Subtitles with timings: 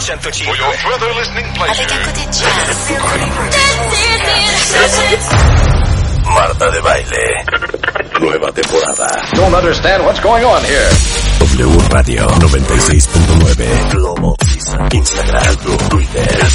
[0.00, 1.84] For your further listening pleasure.
[6.24, 7.44] Marta de Baile.
[8.18, 9.28] Nueva temporada.
[9.34, 10.88] Don't understand what's going on here.
[11.40, 13.90] W Radio 96.9.
[13.92, 14.36] Globo.
[14.90, 15.56] Instagram.
[15.90, 16.48] Twitter.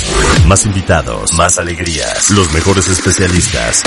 [0.48, 1.34] Más invitados.
[1.34, 2.32] Más alegrías.
[2.32, 3.84] Los mejores especialistas.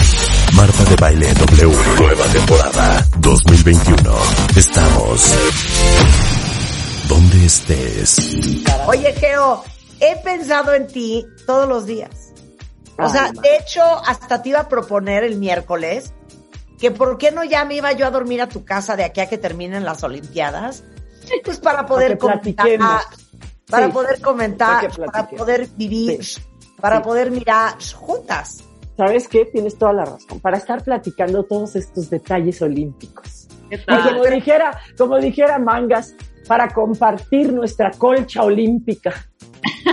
[0.53, 1.77] Marta de Baile W.
[1.99, 4.19] Nueva temporada 2021.
[4.55, 5.35] Estamos
[7.09, 8.65] donde estés.
[8.87, 9.62] Oye, Geo,
[10.01, 12.33] he pensado en ti todos los días.
[12.99, 16.13] O sea, de hecho, hasta te iba a proponer el miércoles
[16.79, 19.21] que por qué no ya me iba yo a dormir a tu casa de aquí
[19.21, 20.83] a que terminen las Olimpiadas.
[21.45, 22.69] Pues para poder Para comentar,
[23.69, 26.41] para Sí, poder comentar, para poder vivir, Sí.
[26.80, 27.02] para Sí.
[27.05, 28.59] poder mirar juntas.
[28.97, 29.45] ¿Sabes qué?
[29.45, 30.41] Tienes toda la razón.
[30.41, 33.47] Para estar platicando todos estos detalles olímpicos.
[33.71, 36.15] ¿Qué Y como dijera, como dijera Mangas,
[36.48, 39.15] para compartir nuestra colcha olímpica.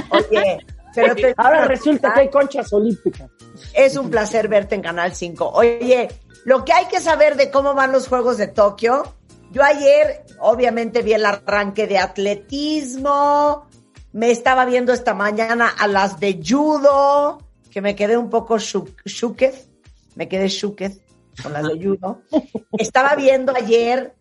[0.10, 3.30] Oye, pero te- Ahora resulta que hay conchas olímpicas.
[3.74, 5.50] Es un placer verte en Canal 5.
[5.54, 6.08] Oye,
[6.46, 9.04] lo que hay que saber de cómo van los Juegos de Tokio,
[9.52, 13.68] yo ayer obviamente vi el arranque de atletismo,
[14.14, 17.40] me estaba viendo esta mañana a las de judo,
[17.72, 19.68] que me quedé un poco shu- shukez,
[20.16, 21.02] me quedé shukez
[21.44, 22.22] con las de judo.
[22.78, 24.14] Estaba viendo ayer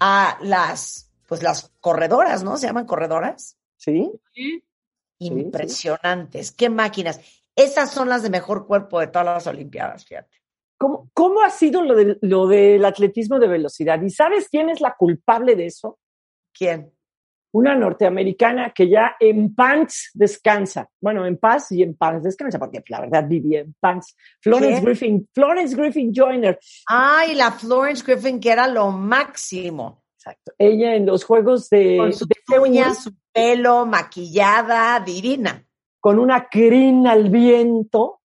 [0.00, 2.56] a las, pues las corredoras, ¿no?
[2.56, 3.56] ¿Se llaman corredoras?
[3.76, 4.10] ¿Sí?
[4.32, 4.62] Sí.
[5.18, 7.20] Impresionantes, qué máquinas.
[7.54, 10.36] Esas son las de mejor cuerpo de todas las Olimpiadas, fíjate.
[10.78, 14.00] ¿Cómo, cómo ha sido lo, del- lo del atletismo de velocidad?
[14.02, 15.98] ¿Y sabes quién es la culpable de eso?
[16.52, 16.92] ¿Quién?
[17.52, 20.90] Una norteamericana que ya en pants descansa.
[21.00, 24.14] Bueno, en paz y en pants descansa, porque la verdad vivía en pants.
[24.40, 24.84] Florence ¿Quién?
[24.84, 26.58] Griffin, Florence Griffin Joyner.
[26.88, 30.04] Ay, la Florence Griffin, que era lo máximo.
[30.26, 30.52] Exacto.
[30.58, 35.62] Ella en los juegos de, Con sus de uñas, su pelo, maquillada, divina.
[36.00, 38.20] con una crin al viento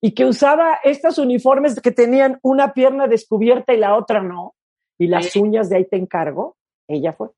[0.00, 4.54] y que usaba estos uniformes que tenían una pierna descubierta y la otra no.
[4.98, 5.40] Y las Sí.
[5.40, 6.56] uñas de ahí te encargo.
[6.88, 7.28] Ella fue.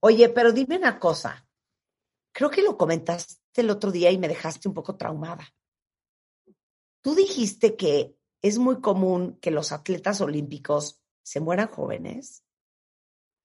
[0.00, 1.46] Oye, pero dime una cosa.
[2.32, 5.44] Creo que lo comentaste el otro día y me dejaste un poco traumada.
[7.02, 12.42] Tú dijiste que es muy común que los atletas olímpicos se mueran jóvenes.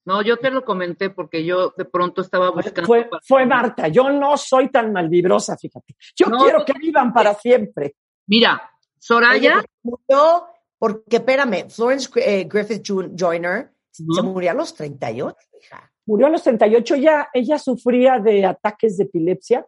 [0.06, 2.86] No, yo te lo comenté porque yo de pronto estaba buscando.
[2.86, 3.88] Fue, para- fue Marta.
[3.88, 5.96] Yo no soy tan malvibrosa, fíjate.
[6.16, 6.66] Yo No, quiero no.
[6.66, 7.96] que vivan para siempre.
[8.28, 10.46] Mira, Soraya, murió,
[10.78, 12.84] porque espérame, Florence eh, Griffith
[13.18, 15.92] Joyner se murió a los 38, hija.
[16.06, 16.96] Murió a los 38.
[16.98, 19.66] Ya, ella sufría de ataques de epilepsia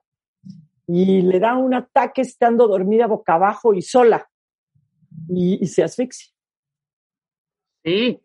[0.86, 4.30] y le da un ataque estando dormida boca abajo y sola.
[5.30, 6.32] Y, y se asfixia.
[7.84, 8.20] sí,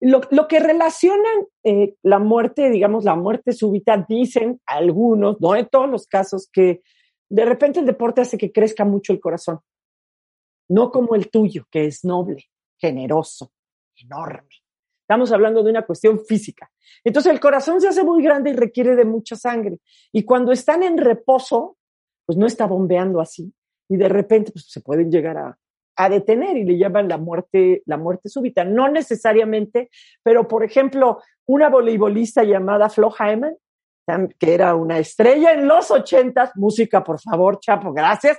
[0.00, 5.90] Lo, que relacionan eh, la muerte, digamos, la muerte súbita, dicen algunos, no en todos
[5.90, 6.82] los casos, que
[7.28, 9.60] de repente el deporte hace que crezca mucho el corazón.
[10.68, 12.44] No como el tuyo, que es noble,
[12.78, 13.52] generoso,
[13.96, 14.48] enorme.
[15.02, 16.70] Estamos hablando de una cuestión física.
[17.04, 19.78] Entonces el corazón se hace muy grande y requiere de mucha sangre.
[20.12, 21.76] Y cuando están en reposo,
[22.24, 23.52] pues no está bombeando así.
[23.88, 25.58] Y de repente pues, se pueden llegar a,
[25.96, 28.64] a detener y le llaman la muerte, la muerte súbita.
[28.64, 29.90] No necesariamente,
[30.22, 33.56] pero por ejemplo, una voleibolista llamada Flo Hyman,
[34.38, 38.38] que era una estrella en los ochentas, música por favor, Chapo, gracias.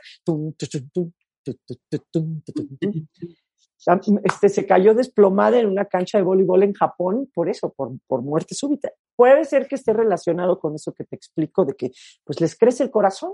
[4.23, 8.21] Este, se cayó desplomada en una cancha de voleibol en Japón por eso, por, por
[8.21, 8.91] muerte súbita.
[9.15, 11.91] Puede ser que esté relacionado con eso que te explico, de que
[12.23, 13.33] pues les crece el corazón,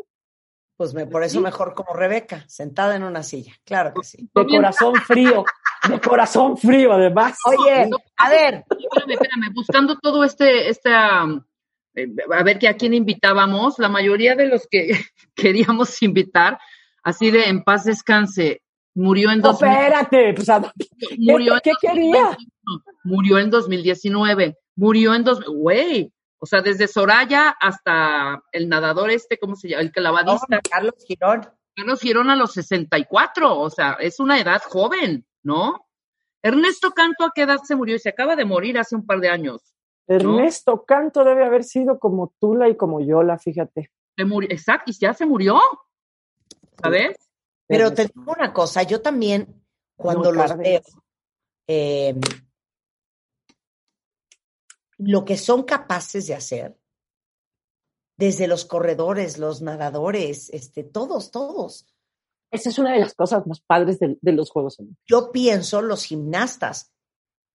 [0.77, 3.53] Pues me, por eso mejor como Rebeca, sentada en una silla.
[3.65, 4.29] Claro que sí.
[4.33, 5.43] de corazón frío,
[5.89, 7.35] de corazón frío además.
[7.45, 11.25] Oye, a ver, espérame, espérame, buscando todo este, esta,
[11.95, 14.91] eh, a ver que a quién invitábamos, la mayoría de los que
[15.35, 16.59] queríamos invitar,
[17.01, 18.61] así de en paz descanse,
[18.93, 20.73] murió en No, 2000, espérate, pues, ¿a-
[21.17, 22.21] murió en ¿qué quería?
[22.23, 29.09] 2021, murió en 2019, murió en dos, güey, o sea, desde Soraya hasta el nadador
[29.11, 29.81] este, ¿cómo se llama?
[29.81, 31.49] El clavadista, Carlos Girón.
[31.75, 35.87] Carlos Girón a los 64, o sea, es una edad joven, ¿no?
[36.41, 37.95] Ernesto Canto, ¿a qué edad se murió?
[37.95, 39.75] Y se acaba de morir hace un par de años.
[40.07, 43.91] Ernesto Canto debe haber sido como Tula y como Yola, fíjate.
[44.15, 45.59] Se murió, exacto, y ya se murió,
[46.81, 47.17] ¿sabes?
[47.67, 49.63] Pero te digo una cosa, yo también,
[49.95, 50.81] cuando No, los veo,
[51.67, 52.15] eh,
[54.97, 56.77] lo que son capaces de hacer,
[58.17, 61.85] desde los corredores, los nadadores, este, todos, todos.
[62.51, 65.03] Esa es una de las cosas más padres de, de los Juegos Olímpicos.
[65.07, 66.91] Yo pienso, los gimnastas,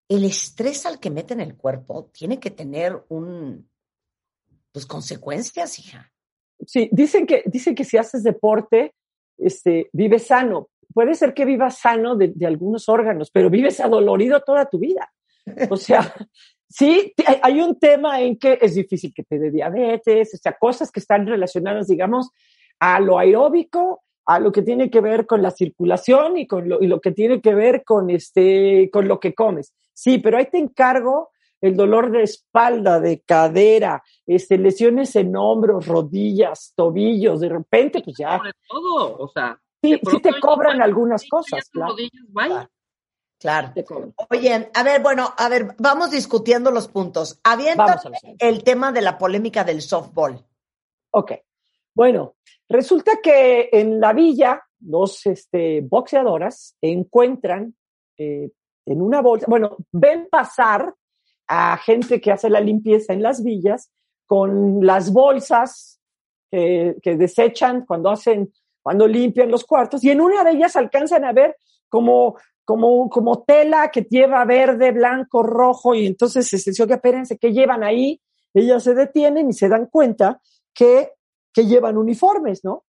[0.07, 3.69] el estrés al que meten el cuerpo tiene que tener un,
[4.71, 6.11] pues, consecuencias, hija.
[6.65, 8.95] sí, dicen que, dicen que si haces deporte,
[9.37, 10.69] este, vives sano.
[10.93, 15.11] Puede ser que vivas sano de, de algunos órganos, pero vives adolorido toda tu vida.
[15.69, 16.13] O sea,
[16.73, 20.91] sí, hay- un tema en que es difícil que te dé diabetes, o sea, cosas
[20.91, 22.31] que están relacionadas, digamos,
[22.79, 26.81] a lo aeróbico, a lo que tiene que ver con la circulación y con lo,
[26.81, 29.73] y lo que tiene que ver con este, con lo que comes.
[29.93, 31.29] Sí, pero ahí te encargo
[31.61, 38.17] el dolor de espalda, de cadera, este, lesiones en hombros, rodillas, tobillos, de repente, pues
[38.17, 39.59] ya, Sobre todo, o sea.
[39.81, 41.91] sí, sí te cobran algunas cosas, claro.
[41.91, 42.67] rodillas.
[43.43, 43.73] Claro.
[44.29, 47.41] Oye, a ver, bueno, a ver, vamos discutiendo los puntos.
[47.43, 47.99] Avienta
[48.39, 50.41] el tema de la polémica del softball.
[51.11, 51.33] Ok.
[51.93, 52.35] Bueno,
[52.69, 57.75] resulta que en la villa, dos este, boxeadoras encuentran
[58.17, 58.49] eh,
[58.85, 60.93] en una bolsa, bueno, ven pasar
[61.45, 63.91] a gente que hace la limpieza en las villas
[64.25, 65.99] con las bolsas
[66.49, 71.33] que desechan cuando hacen, cuando limpian los cuartos, y en una de ellas alcanzan a
[71.33, 71.57] ver
[71.89, 77.37] como, como, como tela que lleva verde, blanco, rojo, y entonces se dice, oye, espérense,
[77.37, 78.21] ¿qué llevan ahí?
[78.53, 80.41] Ellas se detienen y se dan cuenta
[80.73, 81.11] que,
[81.53, 82.85] que llevan uniformes, ¿no?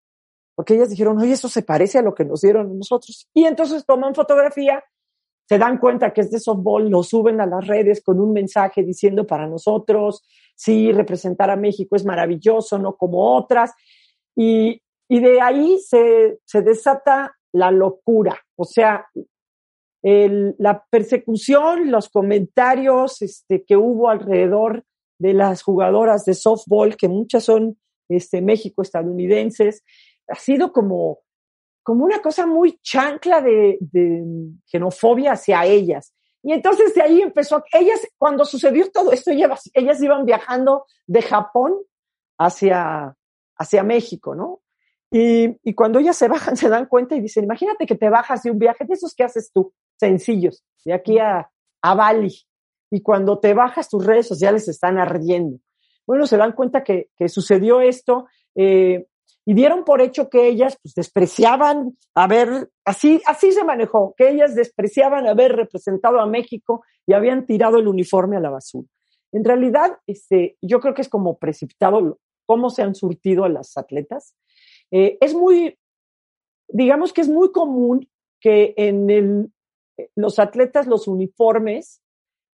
[0.55, 3.29] Porque ellas dijeron, oye, eso se parece a lo que nos dieron nosotros.
[3.35, 4.83] Y entonces toman fotografía,
[5.49, 8.83] se dan cuenta que es de softball, lo suben a las redes con un mensaje
[8.83, 10.25] diciendo para nosotros,
[10.55, 13.73] sí, representar a México es maravilloso, no como otras.
[14.35, 18.39] Y, y de ahí se, se desata la locura.
[18.57, 19.07] O sea,
[20.03, 24.85] la persecución, los comentarios este, que hubo alrededor
[25.19, 27.79] de las jugadoras de softball, que muchas son
[28.09, 29.85] este, México estadounidenses,
[30.29, 31.21] ha sido como,
[31.83, 33.79] como una cosa muy chancla de,
[34.67, 36.15] xenofobia hacia ellas.
[36.43, 41.23] Y entonces de ahí empezó, ellas, cuando sucedió todo esto, ellas, ellas iban viajando de
[41.23, 41.75] Japón
[42.39, 43.17] hacia,
[43.57, 44.61] hacia México, ¿no?
[45.11, 48.43] Y, y cuando ellas se bajan, se dan cuenta y dicen, imagínate que te bajas
[48.45, 51.51] de un viaje de esos que haces tú, sencillos, de aquí a,
[51.83, 52.35] a Bali.
[52.91, 55.59] Y cuando te bajas, tus redes sociales están ardiendo.
[56.07, 59.07] Bueno, se dan cuenta que, que sucedió esto eh,
[59.45, 64.55] y dieron por hecho que ellas pues, despreciaban haber, así, así se manejó, que ellas
[64.55, 68.89] despreciaban haber representado a México y habían tirado el uniforme a la basura.
[69.33, 73.77] En realidad, este, yo creo que es como precipitado cómo se han surtido a las
[73.77, 74.35] atletas.
[74.91, 75.79] Eh, es muy,
[76.69, 78.09] digamos que es muy común
[78.41, 79.53] que en el,
[80.15, 82.03] los atletas los uniformes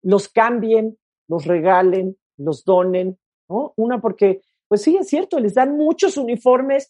[0.02, 0.98] los cambien,
[1.28, 3.72] los regalen, los donen, ¿no?
[3.76, 6.88] Una porque, pues sí, es cierto, les dan muchos uniformes.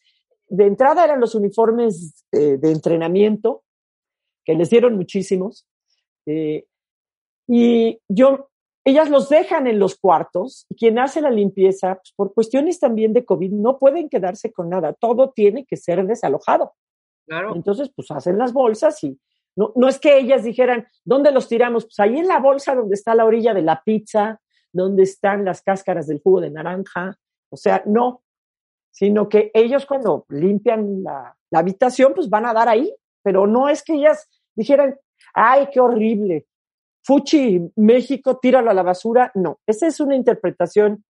[0.49, 3.65] De entrada eran los uniformes eh, de entrenamiento,
[4.45, 5.67] que les dieron muchísimos.
[6.27, 6.67] Eh,
[7.49, 8.51] y yo,
[8.85, 13.13] ellas los dejan en los cuartos y quien hace la limpieza, pues por cuestiones también
[13.13, 14.93] de COVID, no pueden quedarse con nada.
[14.95, 16.75] Todo tiene que ser desalojado.
[17.27, 17.55] Claro.
[17.55, 19.19] Entonces, pues hacen las bolsas y
[19.57, 21.85] no, no es que ellas dijeran, ¿dónde los tiramos?
[21.85, 24.41] Pues ahí en la bolsa donde está la orilla de la pizza,
[24.73, 27.19] donde están las cáscaras del jugo de naranja.
[27.51, 28.23] O sea, no,
[28.91, 33.69] sino que ellos cuando limpian la, la habitación, pues van a dar ahí, pero no
[33.69, 34.97] es que ellas dijeran,
[35.35, 36.47] ay, qué horrible,
[37.03, 39.33] Fuchi, México, tíralo a la basura.
[39.35, 41.05] No, esa es una interpretación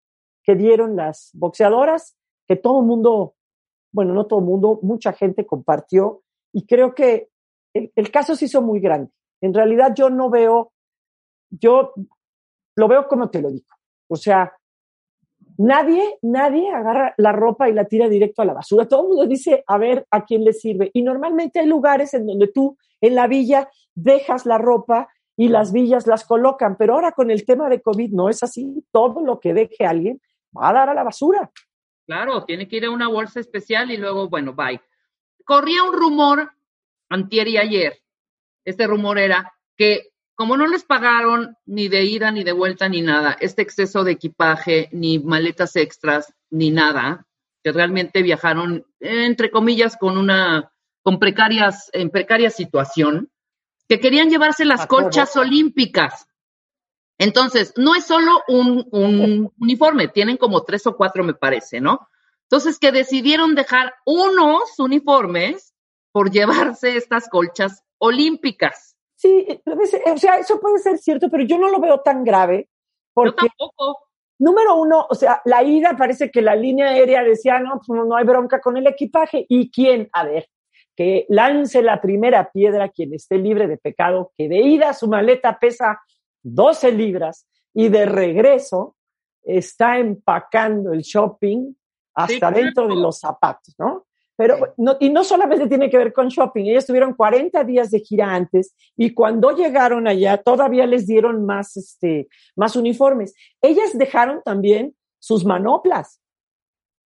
[0.43, 2.17] que dieron las boxeadoras,
[2.47, 3.35] que todo el mundo,
[3.93, 7.28] bueno, no todo el mundo, mucha gente compartió y creo que
[7.95, 9.11] el, caso se hizo muy grande.
[9.40, 10.73] En realidad yo no veo,
[11.50, 11.92] yo
[12.76, 13.66] lo veo como te lo digo.
[14.09, 14.52] O sea,
[15.59, 18.87] nadie, nadie agarra la ropa y la tira directo a la basura.
[18.87, 20.90] Todo el mundo dice, a ver a quién le sirve.
[20.92, 25.73] Y normalmente hay lugares en donde tú en la villa dejas la ropa y las
[25.73, 28.85] villas las colocan, pero ahora con el tema de COVID no es así.
[28.90, 30.21] Todo lo que deje alguien
[30.56, 31.50] va a dar a la basura.
[32.06, 34.80] Claro, tiene que ir a una bolsa especial y luego, bueno, bye.
[35.45, 36.52] Corría un rumor
[37.08, 38.02] antier y ayer.
[38.64, 43.00] Este rumor era que como no les pagaron ni de ida ni de vuelta ni
[43.00, 47.26] nada, este exceso de equipaje, ni maletas extras, ni nada,
[47.64, 50.70] que realmente viajaron, entre comillas, con una,
[51.02, 53.30] con precarias, en precaria situación,
[53.88, 56.26] que querían llevarse las colchas olímpicas.
[57.18, 62.10] Entonces, no es solo un, un uniforme, tienen como tres o cuatro, me parece, ¿no?
[62.42, 65.75] Entonces, que decidieron dejar unos uniformes
[66.16, 68.96] por llevarse estas colchas olímpicas.
[69.16, 73.12] Sí, o sea, eso puede ser cierto, pero yo no lo veo tan grave Yo
[73.12, 73.99] porque tampoco.
[74.38, 78.16] Número uno, o sea, la ida parece que la línea aérea decía, no, pues no,
[78.16, 79.44] hay bronca con el equipaje.
[79.46, 80.08] ¿Y quién?
[80.14, 80.49] A ver,
[80.96, 85.58] que lance la primera piedra quien esté libre de pecado, que de ida su maleta
[85.58, 86.00] pesa
[86.42, 88.96] 12 libras y de regreso
[89.42, 91.75] está empacando el shopping
[92.14, 94.05] hasta dentro de los zapatos, ¿no?
[94.37, 98.00] Pero, no, y no solamente tiene que ver con shopping, ellas tuvieron 40 días de
[98.00, 103.35] gira antes y cuando llegaron allá todavía les dieron más, este, más uniformes.
[103.62, 106.21] Ellas dejaron también sus manoplas,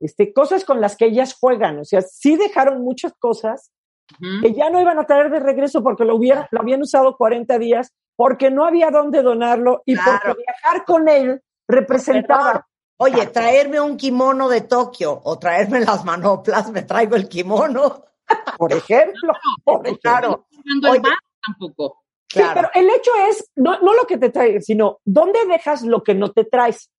[0.00, 3.70] este, cosas con las que ellas juegan, o sea, sí dejaron muchas cosas
[4.42, 7.58] que ya no iban a traer de regreso porque lo, hubiera, lo habían usado 40
[7.60, 10.18] días, porque no había dónde donarlo y Claro.
[10.24, 12.66] porque viajar con él representaba.
[13.02, 18.04] Oye, traerme un kimono de Tokio o traerme las manoplas, me traigo el kimono.
[18.58, 19.32] Por ejemplo,
[19.64, 20.00] por ejemplo.
[20.02, 20.46] Claro.
[20.64, 21.02] El Oye.
[21.44, 22.02] tampoco.
[22.28, 22.52] Sí, Claro.
[22.54, 26.14] pero el hecho es, no, no lo que te traes, sino dónde dejas lo que
[26.14, 26.90] no te traes.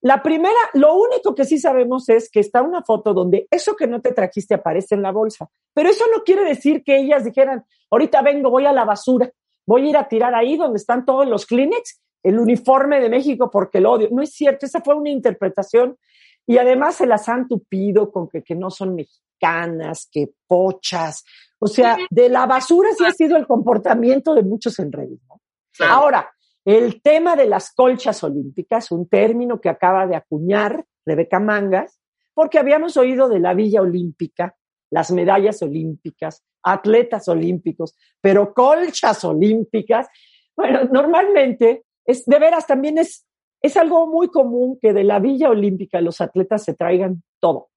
[0.00, 3.86] La primera, lo único que sí sabemos es que está una foto donde eso que
[3.88, 5.48] no te trajiste aparece en la bolsa.
[5.74, 9.30] Pero eso no quiere decir que ellas dijeran, ahorita vengo, voy a la basura,
[9.66, 13.48] voy a ir a tirar ahí donde están todos los Kleenex, el uniforme de México
[13.50, 14.08] porque lo odio.
[14.10, 15.96] No es cierto, esa fue una interpretación
[16.44, 21.24] y además se las han tupido con que, que no son mexicanas, que pochas.
[21.60, 25.20] O sea, de la basura sí ha sido el comportamiento de muchos en redes.
[25.28, 25.40] ¿no?
[25.76, 25.92] Claro.
[25.94, 26.30] Ahora,
[26.64, 32.00] el tema de las colchas olímpicas, un término que acaba de acuñar Rebeca Mangas,
[32.34, 34.56] porque habíamos oído de la Villa Olímpica,
[34.90, 40.08] las medallas olímpicas, atletas olímpicos, pero colchas olímpicas.
[40.56, 43.26] Bueno, normalmente, es, de veras, también es,
[43.62, 47.68] es algo muy común que de la Villa Olímpica los atletas se traigan todo.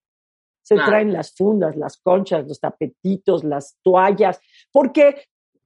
[0.61, 4.39] Se traen las fundas, las conchas, los tapetitos, las toallas,
[4.71, 5.23] porque,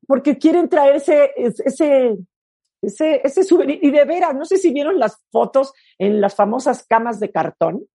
[0.08, 2.18] porque quieren traerse ese,
[2.82, 3.80] ese, ese souvenir.
[3.82, 7.86] Y de veras, no sé si vieron las fotos en las famosas camas de cartón,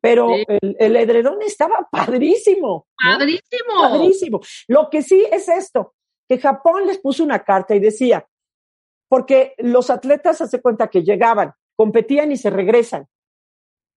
[0.00, 0.44] pero Sí.
[0.48, 2.86] el, el edredón estaba padrísimo.
[3.02, 3.18] ¿no?
[3.18, 3.80] Padrísimo.
[3.80, 4.40] Padrísimo.
[4.68, 5.94] Lo que sí es esto,
[6.28, 8.24] que Japón les puso una carta y decía,
[9.14, 13.06] porque los atletas hace cuenta que llegaban, competían y se regresan.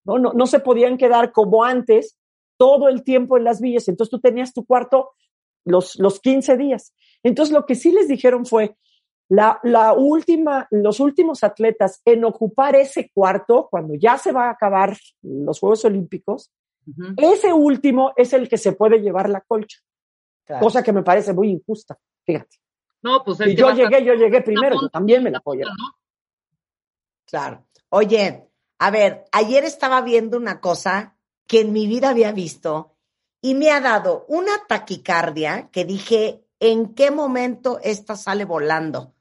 [0.06, 0.20] ¿no?
[0.20, 2.20] No, no se podían quedar como antes
[2.56, 3.88] todo el tiempo en las villas.
[3.88, 5.14] Entonces tú tenías tu cuarto
[5.66, 6.94] los, los 15 días.
[7.24, 8.76] Entonces lo que sí les dijeron fue,
[9.28, 14.52] la, la última, los últimos atletas en ocupar ese cuarto, cuando ya se va a
[14.52, 16.52] acabar los Juegos Olímpicos,
[17.18, 19.80] ese último es el que se puede llevar la colcha,
[20.46, 20.64] Claro.
[20.64, 22.58] cosa que me parece muy injusta, fíjate.
[23.08, 25.42] No, pues Y que yo a- llegué, yo llegué primero, yo foto, también me la
[25.46, 25.74] llevar.
[25.78, 25.98] ¿no?
[27.26, 27.66] Claro.
[27.90, 28.50] Oye,
[28.80, 31.16] a ver, ayer estaba viendo una cosa
[31.48, 32.96] que en mi vida había visto
[33.42, 39.14] y me ha dado una taquicardia que dije, ¿en qué momento esta sale volando?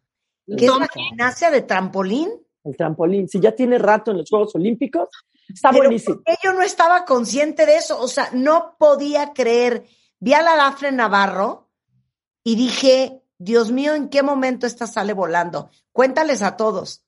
[0.46, 2.30] Que es la gimnasia de trampolín.
[2.64, 5.08] El trampolín, si ya tiene rato en los Juegos Olímpicos,
[5.48, 6.16] está Pero buenísimo.
[6.16, 8.00] ¿por qué yo no estaba consciente de eso?
[8.00, 9.84] O sea, no podía creer.
[10.18, 11.68] Vi a la Dafne Navarro
[12.42, 15.70] y dije, Dios mío, ¿en qué momento esta sale volando?
[15.92, 17.04] Cuéntales a todos.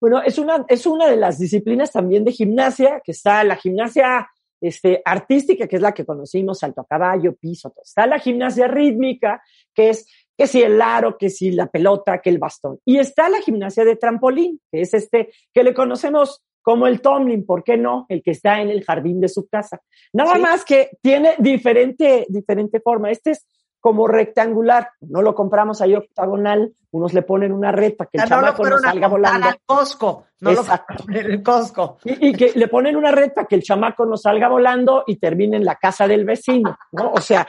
[0.00, 4.28] Bueno, es una, es una de las disciplinas también de gimnasia, que está la gimnasia
[4.60, 7.82] este, artística, que es la que conocimos, salto a caballo, piso, todo.
[7.84, 9.42] está la gimnasia rítmica,
[9.74, 10.06] que es
[10.36, 12.78] que si el aro, que si la pelota, que el bastón.
[12.84, 17.44] Y está la gimnasia de trampolín, que es este, que le conocemos como el Tomlin,
[17.44, 18.06] ¿por qué no?
[18.08, 19.80] El que está en el jardín de su casa.
[20.12, 20.40] Nada Sí.
[20.40, 23.10] más que tiene diferente, diferente forma.
[23.10, 23.46] Este es
[23.88, 28.28] como rectangular, no lo compramos ahí octagonal, unos le ponen una red para que el
[28.28, 29.48] no lo chamaco no salga volando.
[29.48, 30.84] al Costco, no lo Exacto.
[30.88, 31.98] fueron a poner en Costco.
[32.04, 35.16] Y, y que le ponen una red para que el chamaco no salga volando y
[35.16, 37.12] termine en la casa del vecino, ¿no?
[37.12, 37.46] O sea,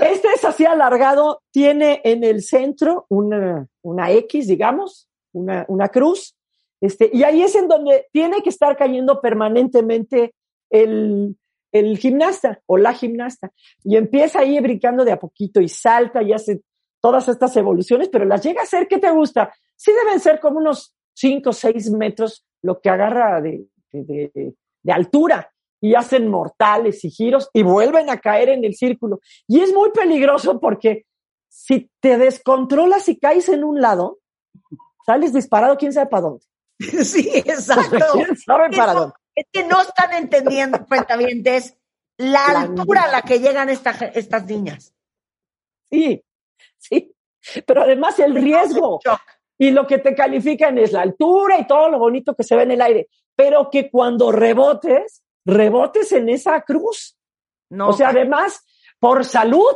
[0.00, 6.34] este es así alargado, tiene en el centro una, una X, digamos, una, una cruz,
[6.80, 10.34] este, y ahí es en donde tiene que estar cayendo permanentemente
[10.70, 11.36] el,
[11.72, 13.52] el gimnasta o la gimnasta.
[13.84, 16.62] Y empieza ahí brincando de a poquito y salta y hace
[17.00, 19.52] todas estas evoluciones, pero las llega a hacer, ¿qué te gusta?
[19.76, 24.54] Sí deben ser como unos 5 o 6 metros lo que agarra de, de, de,
[24.82, 29.20] de altura y hacen mortales y giros y vuelven a caer en el círculo.
[29.46, 31.04] Y es muy peligroso porque
[31.48, 34.18] si te descontrolas y caes en un lado,
[35.06, 36.44] sales disparado quién sabe para dónde.
[37.04, 37.96] Sí, exacto.
[38.12, 39.14] ¿Quién sabe para Eso- dónde?
[39.38, 41.76] Es que no están entendiendo, cuentavientes,
[42.16, 44.92] la La altura a la que llegan esta- estas niñas.
[45.90, 46.24] Sí,
[46.76, 47.14] sí.
[47.64, 48.98] Pero además el riesgo.
[49.56, 52.64] Y lo que te califican es la altura y todo lo bonito que se ve
[52.64, 57.16] en el aire, pero que cuando rebotes, rebotes en esa cruz.
[57.70, 58.64] No, o sea, además,
[58.98, 59.74] por salud,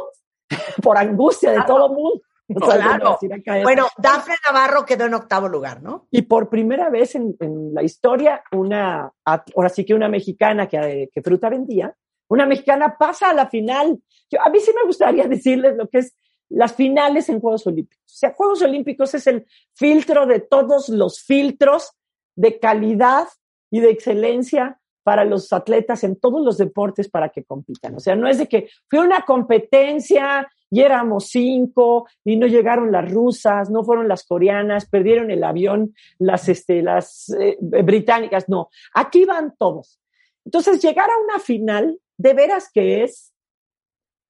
[0.82, 2.20] por angustia de todo el mundo.
[2.60, 3.18] claro.
[3.62, 6.06] Bueno, Dafne Navarro quedó en octavo lugar, ¿no?
[6.10, 11.10] Y por primera vez en, en la historia, una, ahora sí que una mexicana que,
[11.12, 11.94] que fruta vendía,
[12.28, 14.00] una mexicana pasa a la final.
[14.30, 16.14] Yo, a mí sí me gustaría decirles lo que es
[16.48, 18.04] las finales en Juegos Olímpicos.
[18.04, 21.92] O sea, Juegos Olímpicos es el filtro de todos los filtros
[22.36, 23.28] de calidad
[23.70, 27.96] y de excelencia para los atletas en todos los deportes para que compitan.
[27.96, 32.90] O sea, no es de que fue una competencia y éramos cinco y no llegaron
[32.90, 38.48] las rusas, no fueron las coreanas, perdieron el avión las, este, las eh, británicas.
[38.48, 40.00] No, aquí van todos.
[40.46, 43.34] Entonces, llegar a una final, de veras que es,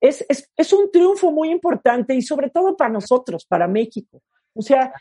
[0.00, 4.20] es, es, es un triunfo muy importante y sobre todo para nosotros, para México.
[4.54, 4.92] O sea,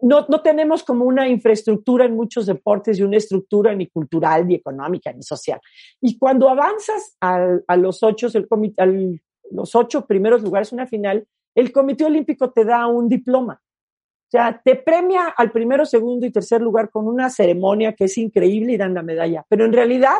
[0.00, 4.54] no, no tenemos como una infraestructura en muchos deportes y una estructura ni cultural, ni
[4.54, 5.60] económica, ni social.
[6.00, 9.20] Y cuando avanzas al, a los ocho, el comité,
[9.50, 13.62] los ocho primeros lugares, una final, el Comité Olímpico te da un diploma.
[13.62, 18.18] O sea, te premia al primero, segundo y tercer lugar con una ceremonia que es
[18.18, 19.44] increíble y dan la medalla.
[19.48, 20.18] Pero en realidad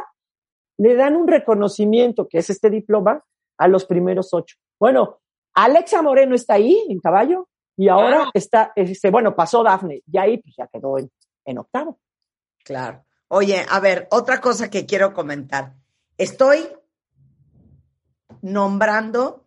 [0.78, 3.25] le dan un reconocimiento, que es este diploma,
[3.59, 4.57] a los primeros ocho.
[4.78, 5.21] Bueno,
[5.54, 10.38] Alexa Moreno está ahí en caballo, y ahora está, este, bueno, pasó Dafne, y ahí
[10.38, 11.11] pues, ya quedó en,
[11.45, 11.99] en octavo.
[12.64, 13.04] Claro.
[13.28, 15.75] Oye, a ver, otra cosa que quiero comentar.
[16.16, 16.69] Estoy
[18.44, 19.46] nombrando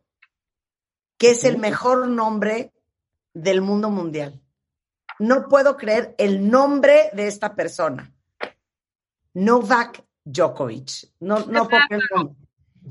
[1.19, 2.73] que es el mejor nombre
[3.33, 4.41] del mundo mundial.
[5.19, 8.11] No puedo creer el nombre de esta persona.
[9.33, 11.11] Novak Djokovic.
[11.19, 12.01] No, no puedo creer.
[12.01, 12.35] el nombre.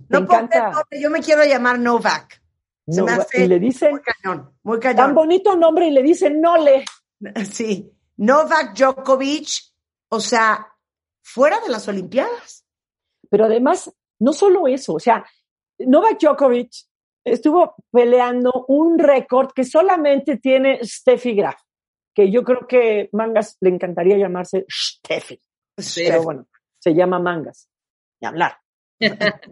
[0.09, 1.01] No Me puedo creer el nombre.
[1.01, 2.41] Yo me quiero llamar Novak.
[2.89, 5.15] Se me No, hace y le dicen muy cañón, muy tan cañón.
[5.15, 6.85] bonito nombre y le dicen no le.
[7.51, 9.49] Sí, Novak Djokovic,
[10.09, 10.69] o sea,
[11.23, 12.65] fuera de las Olimpiadas.
[13.29, 15.25] Pero además, no solo eso, o sea,
[15.79, 16.71] Novak Djokovic
[17.25, 21.61] estuvo peleando un récord que solamente tiene Steffi Graf,
[22.15, 25.41] que yo creo que Mangas le encantaría llamarse Steffi,
[25.97, 26.47] pero bueno,
[26.79, 27.69] se llama Mangas,
[28.21, 28.57] ni hablar.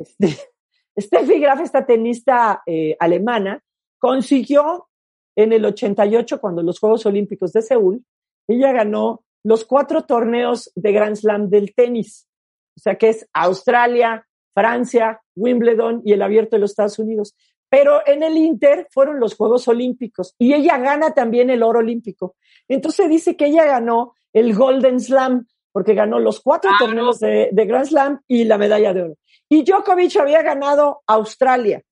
[0.96, 3.60] Este, Steffi Graf, esta tenista eh, alemana,
[3.98, 4.88] consiguió
[5.36, 8.04] en el 88, cuando los Juegos Olímpicos de Seúl,
[8.48, 12.28] ella ganó los cuatro torneos de Grand Slam del tenis.
[12.76, 17.34] O sea, que es Australia, Francia, Wimbledon y el Abierto de los Estados Unidos.
[17.68, 22.36] Pero en el Inter fueron los Juegos Olímpicos y ella gana también el oro olímpico.
[22.68, 26.86] Entonces dice que ella ganó el Golden Slam porque ganó los cuatro Claro.
[26.86, 29.14] torneos de, de Grand Slam y la medalla de oro.
[29.48, 31.82] Y Djokovic había ganado Australia,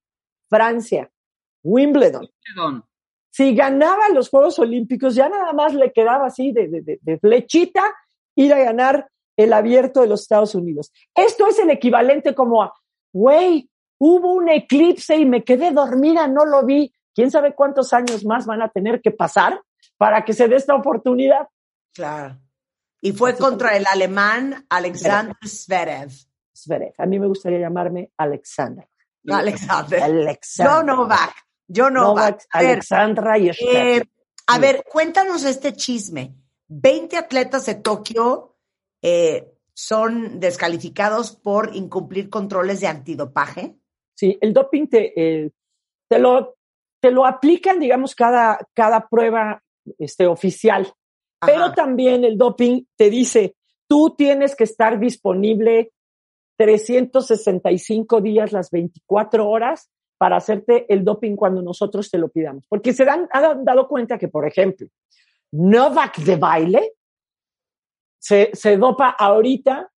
[0.48, 1.10] Francia,
[1.64, 2.28] Wimbledon.
[3.30, 7.82] Si ganaba los Juegos Olímpicos, ya nada más le quedaba así de- de flechita
[8.36, 10.92] ir a ganar el abierto de los Estados Unidos.
[11.14, 12.72] Esto es el equivalente como a,
[13.12, 16.92] güey, hubo un eclipse y me quedé dormida, no lo vi.
[17.14, 19.60] ¿Quién sabe cuántos años más van a tener que pasar
[19.96, 21.46] para que se dé esta oportunidad?
[21.92, 22.38] Claro.
[23.00, 26.10] Y fue Así contra el alemán Alexander Zverev.
[26.56, 26.94] Zverev.
[26.98, 28.88] A mí me gustaría llamarme Alexander.
[29.24, 30.02] No, Alexander.
[30.02, 30.74] Alexander.
[30.74, 31.34] Yo Novak.
[31.66, 32.44] Yo Novak.
[32.50, 34.02] Alexandra y eh,
[34.46, 36.34] a ver, cuéntanos este chisme.
[36.68, 38.51] 20 atletas de Tokio
[39.02, 43.76] eh, son descalificados por incumplir controles de antidopaje.
[44.14, 45.50] Sí, el doping te, eh,
[46.08, 46.56] te, lo,
[47.00, 49.62] te lo aplican, digamos, cada, cada prueba
[49.98, 50.92] este, oficial.
[51.44, 53.56] Pero también el doping te dice,
[53.88, 55.90] tú tienes que estar disponible
[56.56, 62.64] 365 días las 24 horas para hacerte el doping cuando nosotros te lo pidamos.
[62.68, 64.86] Porque se dan, han dado cuenta que, por ejemplo,
[65.50, 66.92] Novak de baile
[68.22, 69.90] se, se dopa ahorita,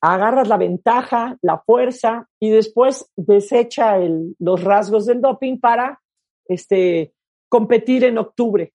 [0.00, 6.00] agarras la ventaja, la fuerza y después desecha el- los rasgos del doping para
[6.48, 7.12] este,
[7.48, 8.72] competir en octubre.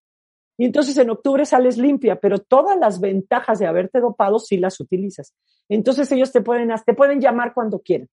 [0.58, 4.78] Y entonces en octubre sales limpia, pero todas las ventajas de haberte dopado sí las
[4.80, 5.34] utilizas.
[5.70, 8.08] Entonces ellos te pueden, te pueden llamar cuando quieran.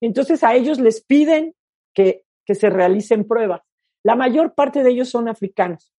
[0.00, 1.54] Entonces a ellos les piden
[1.92, 3.62] que, que se realicen pruebas.
[4.04, 5.92] La mayor parte de ellos son africanos.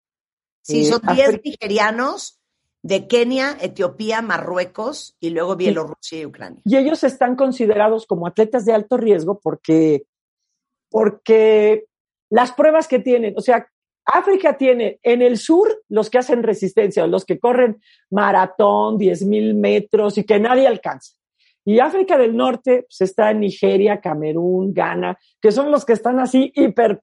[0.64, 2.40] Sí, Eh, son 10 Afri- nigerianos
[2.84, 6.62] de Kenia, Etiopía, Marruecos y luego Bielorrusia y Ucrania.
[6.66, 10.06] Y ellos están considerados como atletas de alto riesgo porque,
[10.90, 11.86] porque
[12.30, 13.68] las pruebas que tienen, o sea,
[14.06, 19.54] África tiene en el sur los que hacen resistencia, los que corren maratón, 10 mil
[19.54, 21.14] metros y que nadie alcanza.
[21.64, 26.20] Y África del Norte pues, está en Nigeria, Camerún, Ghana, que son los que están
[26.20, 27.02] así hiper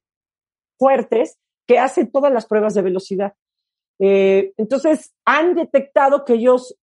[0.76, 3.34] fuertes, que hacen todas las pruebas de velocidad.
[3.98, 6.76] Eh, entonces, han detectado que ellos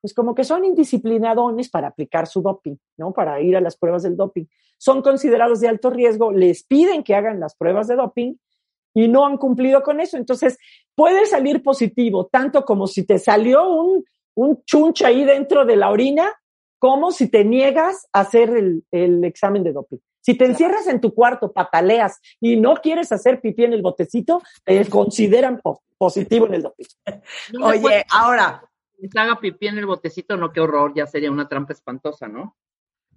[0.00, 3.12] pues como que son indisciplinadones para aplicar su doping, ¿no?
[3.12, 4.44] Para ir a las pruebas del doping.
[4.76, 8.34] Son considerados de alto riesgo, les piden que hagan las pruebas de doping
[8.94, 10.16] y no han cumplido con eso.
[10.16, 10.58] Entonces,
[10.94, 14.04] puede salir positivo, tanto como si te salió un,
[14.36, 16.32] un chunche ahí dentro de la orina,
[16.78, 19.98] como si te niegas a hacer el, el examen de doping.
[20.20, 24.42] Si te encierras en tu cuarto, pataleas y no quieres hacer pipí en el botecito,
[24.64, 26.84] te consideran po- positivo en el doping.
[27.52, 28.62] No Oye, ahora,
[29.10, 32.56] se haga pipí en el botecito, no, qué horror, ya sería una trampa espantosa, ¿no?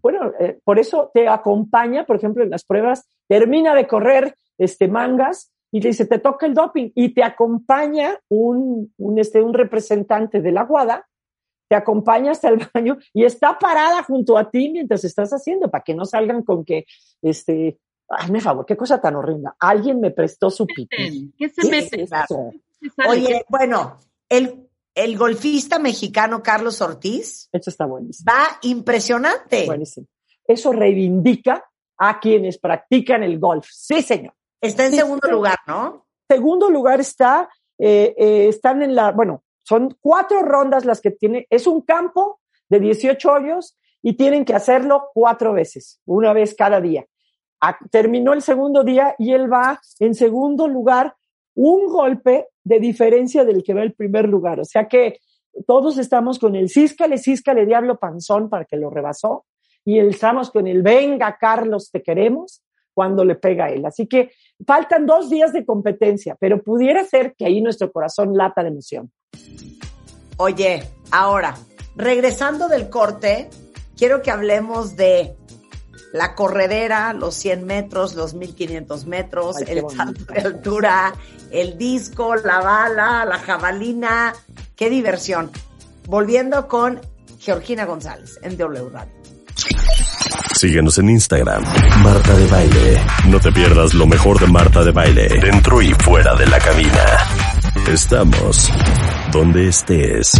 [0.01, 4.87] Bueno, eh, por eso te acompaña, por ejemplo, en las pruebas, termina de correr este
[4.87, 9.53] mangas y te dice, te toca el doping y te acompaña un, un, este, un
[9.53, 11.07] representante de la guada,
[11.71, 15.85] te acompaña hasta el baño y está parada junto a ti mientras estás haciendo, para
[15.85, 16.85] que no salgan con que,
[17.21, 17.79] este,
[18.09, 19.51] hazme favor, qué cosa tan horrible.
[19.57, 21.31] Alguien me prestó su pipí.
[21.37, 22.05] ¿Qué se mete?
[23.07, 23.95] Oye, bueno,
[24.27, 27.47] el, el golfista mexicano Carlos Ortiz.
[27.53, 28.29] Eso está buenísimo.
[28.29, 29.65] Va impresionante.
[29.65, 30.07] Buenísimo.
[30.45, 31.63] Eso reivindica
[31.99, 33.65] a quienes practican el golf.
[33.71, 34.33] Sí, señor.
[34.59, 36.05] Está en Sí, segundo lugar, ¿no?
[36.29, 37.47] Segundo lugar está,
[37.79, 42.41] eh, eh, están en la, bueno, son cuatro rondas las que tiene, es un campo
[42.67, 47.05] de 18 hoyos y tienen que hacerlo cuatro veces, una vez cada día.
[47.89, 51.15] Terminó el segundo día y él va en segundo lugar,
[51.55, 54.59] un golpe de diferencia del que va el primer lugar.
[54.59, 55.19] O sea que
[55.65, 59.45] todos estamos con el císcale, císcale, diablo panzón para que lo rebasó
[59.85, 62.61] y estamos con el venga, Carlos, te queremos
[63.01, 63.83] cuando le pega a él.
[63.83, 64.29] Así que
[64.63, 69.11] faltan dos días de competencia, pero pudiera ser que ahí nuestro corazón lata de emoción.
[70.37, 71.55] Oye, ahora,
[71.95, 73.49] regresando del corte,
[73.97, 75.35] quiero que hablemos de
[76.13, 81.13] la corredera, los 100 metros, los 1500 metros, Ay, el salto de altura,
[81.49, 84.33] el disco, la bala, la jabalina.
[84.75, 85.49] ¡Qué diversión!
[86.05, 87.01] Volviendo con
[87.39, 89.20] Georgina González en W Radio.
[90.61, 91.63] Síguenos en Instagram,
[92.03, 93.01] Marta de Baile.
[93.29, 97.03] No te pierdas lo mejor de Marta de Baile, dentro y fuera de la cabina.
[97.91, 98.69] Estamos
[99.31, 100.39] donde estés.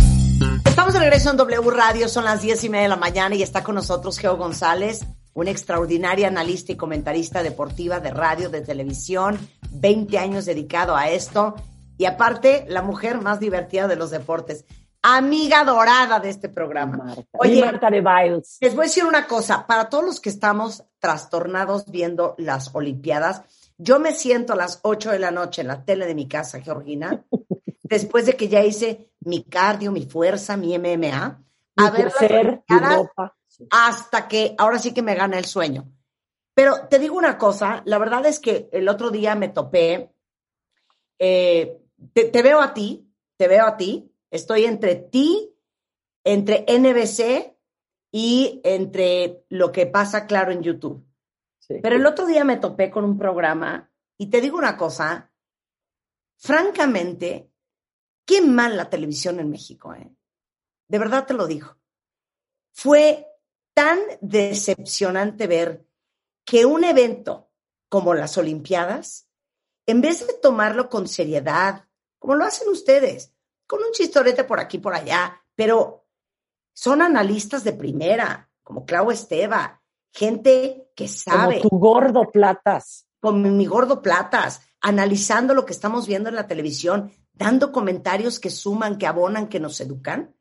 [0.64, 3.42] Estamos de regreso en W Radio, son las 10 y media de la mañana y
[3.42, 9.40] está con nosotros Geo González, una extraordinaria analista y comentarista deportiva de radio, de televisión,
[9.72, 11.56] 20 años dedicado a esto
[11.98, 14.66] y aparte la mujer más divertida de los deportes,
[15.02, 16.98] amiga dorada de este programa.
[16.98, 17.24] Marta.
[17.34, 18.58] Oye, Marta de Biles.
[18.60, 23.44] les voy a decir una cosa, para todos los que estamos trastornados viendo las Olimpiadas,
[23.78, 26.62] yo me siento a las 8 de la noche en la tele de mi casa,
[26.62, 27.24] Georgina,
[27.84, 30.98] después de que ya hice mi cardio, mi fuerza, mi MMA,
[31.76, 32.64] Mi a ver placer,
[33.70, 35.92] hasta que ahora sí que me gana el sueño.
[36.54, 40.12] Pero te digo una cosa, la verdad es que el otro día me topé,
[41.18, 41.82] eh,
[42.14, 45.54] te, te veo a ti, te veo a ti, estoy entre ti,
[46.24, 47.56] entre NBC
[48.12, 51.06] y entre lo que pasa claro en YouTube.
[51.60, 51.76] Sí.
[51.82, 55.32] Pero el otro día me topé con un programa y te digo una cosa,
[56.38, 57.52] francamente,
[58.26, 60.10] qué mal la televisión en México, ¿eh?
[60.88, 61.78] De verdad te lo digo.
[62.72, 63.28] Fue
[63.74, 65.86] tan decepcionante ver
[66.46, 67.50] que un evento
[67.90, 69.30] como las Olimpiadas,
[69.86, 71.88] en vez de tomarlo con seriedad,
[72.20, 73.34] como lo hacen ustedes,
[73.72, 76.06] con un chistorete por aquí por allá, pero
[76.74, 79.82] son analistas de primera, como Clau Esteva,
[80.12, 83.08] gente que sabe Como tu gordo platas.
[83.22, 88.50] con mi gordo platas, analizando lo que estamos viendo en la televisión, dando comentarios que
[88.50, 90.36] suman, que abonan, que nos educan.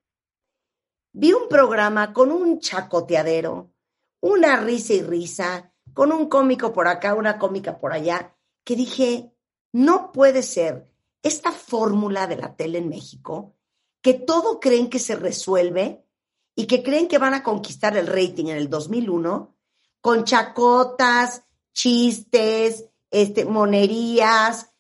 [1.12, 3.70] Vi un programa con un chacoteadero,
[4.20, 9.32] una risa y risa, con un cómico por acá, una cómica por allá, que dije,
[9.72, 10.89] no puede ser
[11.22, 13.56] esta fórmula de la tele en México,
[14.02, 16.04] que todo creen que se resuelve
[16.54, 19.56] y que creen que van a conquistar el rating en el 2001
[20.00, 24.72] con chacotas, chistes, este, monerías,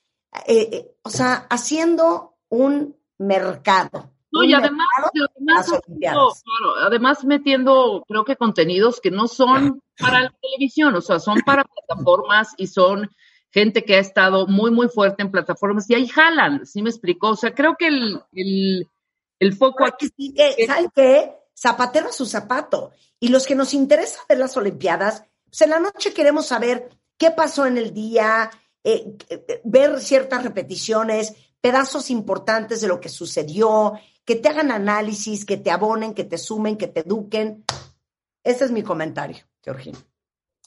[0.46, 4.10] eh, eh, o sea, haciendo un mercado.
[4.32, 10.20] No, y además, además, metiendo, claro, además metiendo, creo que contenidos que no son para
[10.20, 13.10] la televisión, o sea, son para plataformas y son
[13.50, 17.30] gente que ha estado muy, muy fuerte en plataformas y ahí jalan, ¿sí me explicó?
[17.30, 18.88] O sea, creo que el, el,
[19.38, 21.34] el foco aquí sí que, ¿saben qué?
[21.54, 22.92] Zapatero a su zapato.
[23.18, 27.30] Y los que nos interesa ver las Olimpiadas, pues en la noche queremos saber qué
[27.30, 28.50] pasó en el día,
[28.82, 33.92] eh, eh, ver ciertas repeticiones, pedazos importantes de lo que sucedió,
[34.24, 37.64] que te hagan análisis, que te abonen, que te sumen, que te eduquen.
[38.42, 39.98] Ese es mi comentario, Georgina.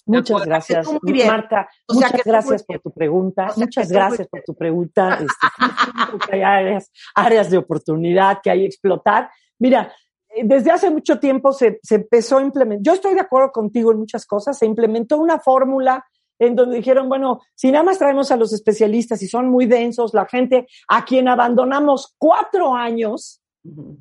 [0.05, 0.87] Muchas gracias.
[1.27, 1.69] Marta.
[1.87, 3.43] O sea, muchas que gracias por tu pregunta.
[3.43, 5.19] O sea, que muchas gracias por tu pregunta.
[5.23, 9.29] Este, que hay áreas, áreas de oportunidad que hay que explotar.
[9.59, 9.93] Mira,
[10.29, 12.83] eh, desde hace mucho tiempo se, se empezó a implementar.
[12.83, 14.57] Yo estoy de acuerdo contigo en muchas cosas.
[14.57, 16.05] Se implementó una fórmula
[16.39, 20.13] en donde dijeron, bueno, si nada más traemos a los especialistas y son muy densos,
[20.13, 23.41] la gente a quien abandonamos cuatro años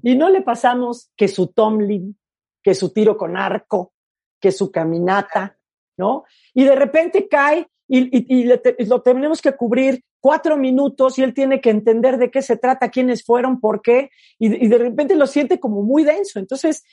[0.03, 2.19] y no le pasamos que su Tomlin,
[2.63, 3.93] que su tiro con arco,
[4.41, 5.57] que su caminata,
[5.97, 6.25] ¿no?
[6.55, 8.45] Y de repente cae y,
[8.87, 12.91] lo tenemos que cubrir cuatro minutos y él tiene que entender de qué se trata,
[12.91, 16.39] quiénes fueron, por qué, y, y de repente lo siente como muy denso.
[16.39, 16.85] Entonces,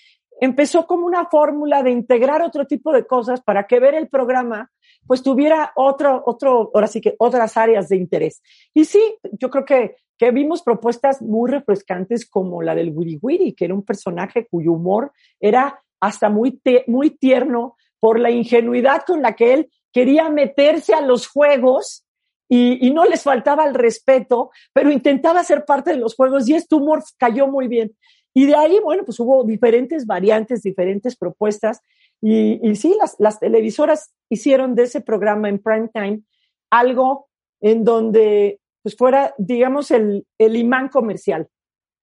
[0.42, 4.70] empezó como una fórmula de integrar otro tipo de cosas para que ver el programa
[5.08, 8.44] pues tuviera otro, otro, ahora sí que otras áreas de interés.
[8.74, 9.02] Y sí,
[9.40, 13.74] yo creo que, que vimos propuestas muy refrescantes como la del Wiri Wiri, que era
[13.74, 19.54] un personaje cuyo humor era hasta muy, muy tierno por la ingenuidad con la que
[19.54, 22.06] él quería meterse a los juegos
[22.52, 26.76] y, no les faltaba el respeto, pero intentaba ser parte de los juegos y este
[26.76, 27.96] humor cayó muy bien.
[28.34, 31.82] Y de ahí, bueno, pues hubo diferentes variantes, diferentes propuestas.
[32.22, 36.22] Y, y sí, las, las televisoras hicieron de ese programa en prime time
[36.72, 37.28] algo
[37.62, 41.48] en donde pues fuera, digamos, el, el imán comercial,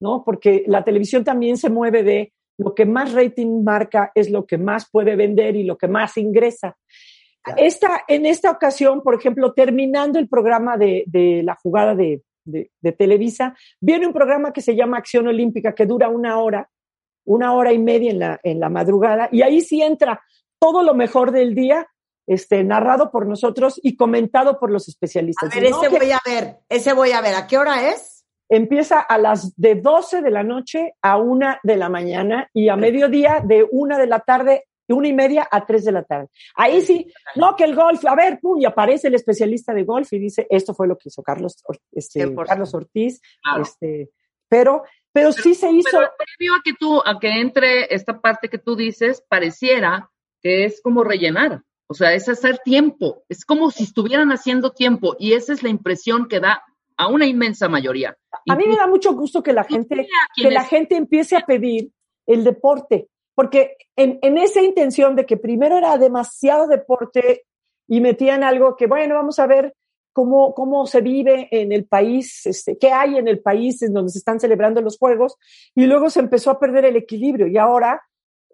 [0.01, 0.23] ¿no?
[0.25, 4.59] Porque la televisión también se mueve de lo que más rating marca es lo que
[4.59, 6.77] más puede vender y lo que más ingresa.
[7.57, 12.73] Esta, en esta ocasión, por ejemplo, terminando el programa de, de la jugada de, de,
[12.81, 16.69] de, Televisa, viene un programa que se llama Acción Olímpica, que dura una hora,
[17.25, 20.21] una hora y media en la, en la madrugada, y ahí sí entra
[20.59, 21.87] todo lo mejor del día,
[22.27, 25.53] este, narrado por nosotros y comentado por los especialistas.
[25.53, 27.35] A ver, ese voy a ver, ese voy a ver.
[27.37, 28.16] ¿A qué hora es?
[28.49, 32.77] Empieza a las de 12 de la noche a una de la mañana y a
[32.77, 36.29] mediodía de una de la tarde de una y media a tres de la tarde.
[36.55, 40.13] Ahí sí, no que el golf, a ver, pum, y aparece el especialista de golf
[40.13, 41.57] y dice, esto fue lo que hizo Carlos,
[41.93, 43.63] este, Carlos Ortiz, claro.
[43.63, 44.11] este,
[44.49, 44.83] pero,
[45.13, 45.89] pero, pero, sí se hizo.
[45.91, 50.65] Pero previo a que tú, a que entre esta parte que tú dices, pareciera que
[50.65, 51.63] es como rellenar.
[51.89, 53.25] O sea, es hacer tiempo.
[53.29, 55.17] Es como si estuvieran haciendo tiempo.
[55.19, 56.65] Y esa es la impresión que da
[56.97, 58.17] a una inmensa mayoría.
[58.49, 60.07] A mí me da mucho gusto que la gente,
[60.37, 61.91] que la gente empiece a pedir
[62.27, 67.45] el deporte porque en, en, esa intención de que primero era demasiado deporte
[67.87, 69.75] y metían algo que, bueno, vamos a ver
[70.15, 74.11] cómo, cómo se vive en el país, este, qué hay en el país en donde
[74.11, 75.37] se están celebrando los Juegos,
[75.75, 78.01] y luego se empezó a perder el equilibrio y ahora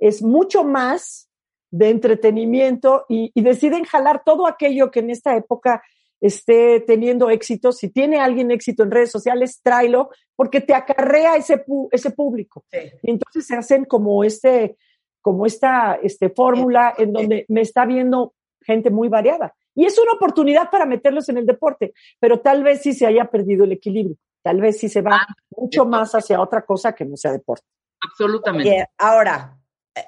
[0.00, 1.30] es mucho más
[1.70, 5.80] de entretenimiento y, y deciden jalar todo aquello que en esta época
[6.22, 11.64] esté teniendo éxito, si tiene alguien éxito en redes sociales, tráelo, porque te acarrea ese,
[11.90, 12.64] ese público.
[12.70, 12.78] Sí.
[13.02, 14.76] Y entonces se hacen como este,
[15.20, 19.52] como esta este, fórmula en donde me está viendo gente muy variada.
[19.74, 23.24] Y es una oportunidad para meterlos en el deporte, pero tal vez sí se haya
[23.24, 24.16] perdido el equilibrio.
[24.42, 27.66] Tal vez sí se va ah, mucho más hacia otra cosa que no sea deporte.
[28.00, 28.70] Absolutamente.
[28.70, 29.58] Oye, ahora,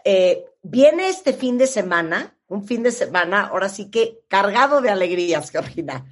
[0.05, 4.91] eh, viene este fin de semana un fin de semana, ahora sí que cargado de
[4.91, 6.05] alegrías, Georgina.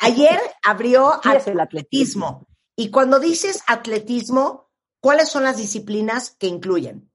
[0.00, 2.46] Ayer abrió sí, el atletismo.
[2.76, 4.70] Y cuando dices atletismo,
[5.00, 7.10] ¿cuáles son las disciplinas que incluyen?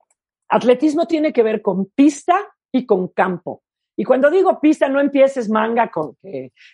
[0.49, 2.35] Atletismo tiene que ver con pista
[2.71, 3.63] y con campo.
[3.95, 6.17] Y cuando digo pista, no empieces manga con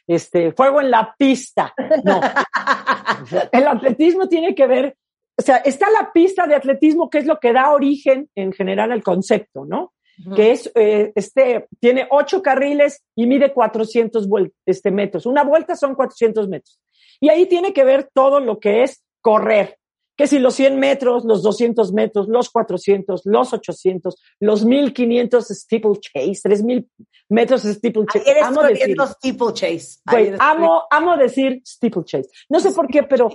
[0.08, 1.74] este fuego en la pista.
[2.04, 2.22] No.
[3.52, 4.98] el atletismo tiene que ver,
[5.38, 8.92] o sea, está la pista de atletismo, que es lo que da origen en general
[8.92, 9.94] al concepto, ¿no?
[10.36, 14.28] Que es, eh, este, tiene ocho carriles y mide 400
[14.66, 15.26] este, metros.
[15.26, 16.80] Una vuelta son 400 metros.
[17.20, 19.78] Y ahí tiene que ver todo lo que es correr.
[20.18, 26.42] Que si los 100 metros, los 200 metros, los 400, los 800, los 1500 steeplechase,
[26.44, 26.90] 3000
[27.30, 28.30] metros steeplechase.
[28.30, 30.00] Ayer amo decir steeplechase.
[30.04, 32.30] Pues, amo, amo decir steeplechase.
[32.50, 33.30] No sé por qué, pero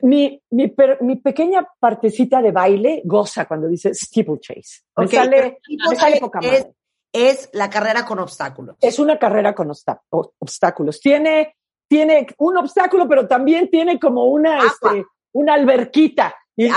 [0.00, 4.82] mi, mi, per, mi, pequeña partecita de baile goza cuando dice steeplechase.
[4.96, 6.66] Me okay, sale, me sale poca es,
[7.12, 8.76] es, la carrera con obstáculos.
[8.80, 11.00] Es una carrera con obstáculos.
[11.00, 11.56] Tiene,
[11.88, 16.34] tiene un obstáculo, pero también tiene como una, este, una alberquita.
[16.54, 16.70] Y, y,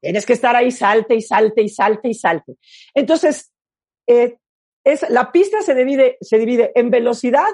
[0.00, 2.56] tienes que estar ahí, salte y salte y salte y salte.
[2.94, 3.52] Entonces,
[4.06, 4.36] eh,
[4.84, 7.50] es, la pista se divide, se divide en velocidad,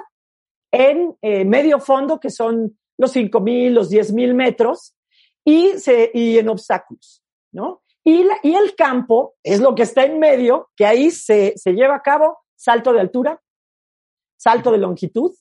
[0.71, 4.95] en eh, medio fondo, que son los 5.000, los 10.000 metros,
[5.43, 7.81] y, se, y en obstáculos, ¿no?
[8.03, 11.73] Y, la, y el campo es lo que está en medio, que ahí se, se
[11.73, 13.41] lleva a cabo salto de altura,
[14.37, 15.33] salto de longitud,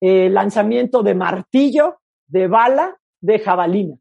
[0.00, 3.96] eh, lanzamiento de martillo, de bala, de jabalina.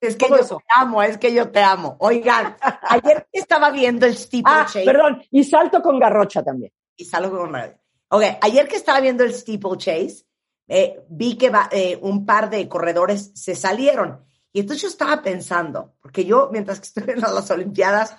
[0.00, 0.56] Es que yo eso.
[0.58, 1.96] te amo, es que yo te amo.
[2.00, 4.82] Oigan, ayer estaba viendo el steeplechase.
[4.82, 6.72] Ah, perdón, y salto con garrocha también.
[6.96, 7.80] Y salto con garrocha.
[8.08, 10.24] Ok, ayer que estaba viendo el steeplechase,
[10.74, 14.24] eh, vi que va, eh, un par de corredores se salieron.
[14.54, 18.16] Y entonces yo estaba pensando, porque yo mientras que estoy en las Olimpiadas,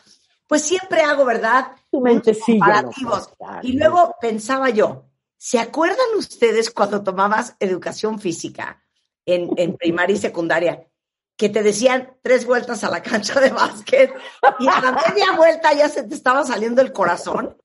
[0.48, 1.72] pues siempre hago, ¿verdad?
[1.90, 2.00] Tu
[2.46, 3.34] comparativos.
[3.64, 8.84] Y luego pensaba yo, ¿se acuerdan ustedes cuando tomabas educación física
[9.26, 10.88] en, en primaria y secundaria?
[11.36, 14.14] que te decían tres vueltas a la cancha de básquet
[14.60, 17.58] y a la media vuelta ya se te estaba saliendo el corazón.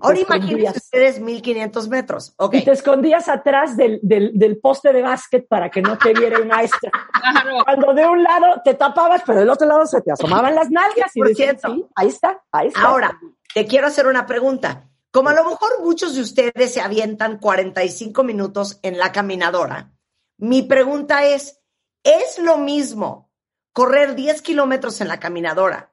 [0.00, 2.34] Ahora imagínense ustedes 1500 metros.
[2.36, 2.54] Ok.
[2.54, 6.38] Y te escondías atrás del, del, del poste de básquet para que no te viera
[6.38, 6.90] el maestro.
[7.12, 7.64] Claro.
[7.64, 11.14] Cuando de un lado te tapabas, pero del otro lado se te asomaban las nalgas
[11.14, 11.74] y decías, 100%.
[11.74, 12.82] sí, ahí está, ahí está.
[12.82, 13.18] Ahora,
[13.54, 14.90] te quiero hacer una pregunta.
[15.10, 19.92] Como a lo mejor muchos de ustedes se avientan 45 minutos en la caminadora,
[20.38, 21.60] mi pregunta es,
[22.02, 23.30] ¿es lo mismo
[23.72, 25.92] correr 10 kilómetros en la caminadora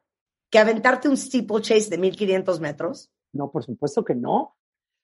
[0.50, 3.11] que aventarte un steeplechase de 1500 metros?
[3.34, 4.56] No, por supuesto que no.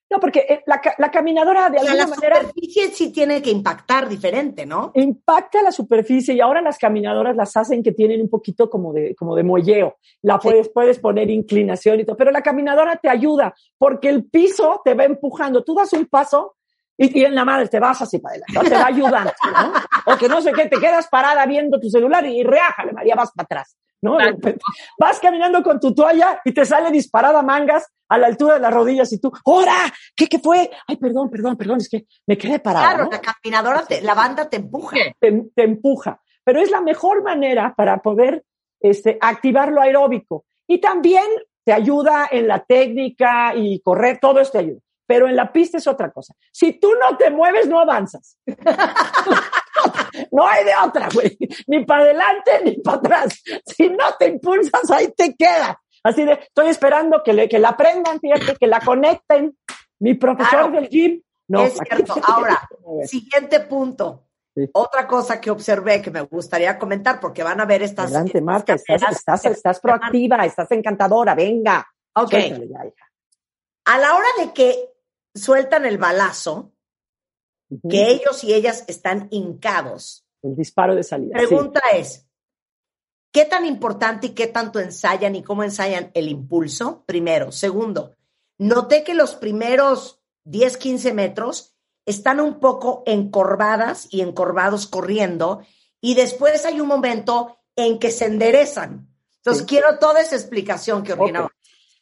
[0.09, 3.41] No, porque eh, la, la caminadora de O sea, alguna la manera superficie sí tiene
[3.41, 4.91] que impactar diferente, ¿no?
[4.95, 9.15] impacta la superficie y ahora las caminadoras las hacen que tienen un poquito como de,
[9.15, 9.97] como de muelleo.
[10.21, 10.47] La Sí.
[10.47, 14.93] puedes, puedes poner inclinación y todo, pero la caminadora te ayuda porque el piso te
[14.93, 15.65] va empujando.
[15.65, 16.55] Tú das un paso
[16.97, 20.13] y, y en la madre te vas así para adelante, te va ayudando, ¿no?
[20.13, 23.31] O que no sé qué, te quedas parada viendo tu celular y, reájale, María, vas
[23.35, 24.17] para atrás, ¿no?
[24.17, 24.59] Repente
[24.99, 28.73] vas caminando con tu toalla y te sale disparada mangas a la altura de las
[28.73, 29.91] rodillas y tú, ¡hora!
[30.15, 30.69] ¿Qué, qué fue?
[30.87, 32.87] Ay, perdón, perdón, perdón, es que me quedé parada.
[32.89, 33.11] Claro, ¿no?
[33.11, 34.95] la caminadora, te- la banda te empuja.
[35.19, 36.21] Te, te empuja.
[36.43, 38.45] Pero es la mejor manera para poder
[38.79, 40.45] este, activar lo aeróbico.
[40.67, 41.25] Y también
[41.65, 44.79] te ayuda en la técnica y correr, todo esto te ayuda.
[45.07, 46.33] Pero en la pista es otra cosa.
[46.51, 48.37] Si tú no te mueves, no avanzas.
[50.31, 51.37] no hay de otra, güey.
[51.67, 53.41] Ni para adelante ni para atrás.
[53.65, 55.75] Si no te impulsas, ahí te quedas.
[56.03, 59.57] Así de, estoy esperando que, le, que la aprendan, fíjate, que la conecten.
[59.99, 60.71] Mi profesor Claro.
[60.71, 61.21] del gym.
[61.47, 62.15] No, es cierto.
[62.27, 62.67] Ahora,
[63.05, 64.25] siguiente punto.
[64.53, 64.69] Sí.
[64.73, 68.05] Otra cosa que observé que me gustaría comentar, porque van a ver estas.
[68.07, 71.87] Adelante, Marta, estás, estás, estás proactiva, estás encantadora, venga.
[72.15, 72.29] Ok.
[72.31, 73.05] Suéltale ya, hija.
[73.85, 74.75] A la hora de que
[75.37, 76.73] sueltan el balazo,
[77.89, 81.37] que ellos y ellas están hincados, El disparo de salida.
[81.39, 81.47] sí.
[81.47, 82.25] pregunta es,
[83.31, 87.03] ¿qué tan importante y qué tanto ensayan y cómo ensayan el impulso?
[87.05, 87.51] Primero.
[87.51, 88.15] Segundo,
[88.57, 95.61] noté que los primeros 10, 15 metros están un poco encorvadas y encorvados corriendo
[95.99, 99.09] y después hay un momento en que se enderezan.
[99.37, 99.67] Entonces, Sí.
[99.67, 101.49] quiero toda esa explicación que opina.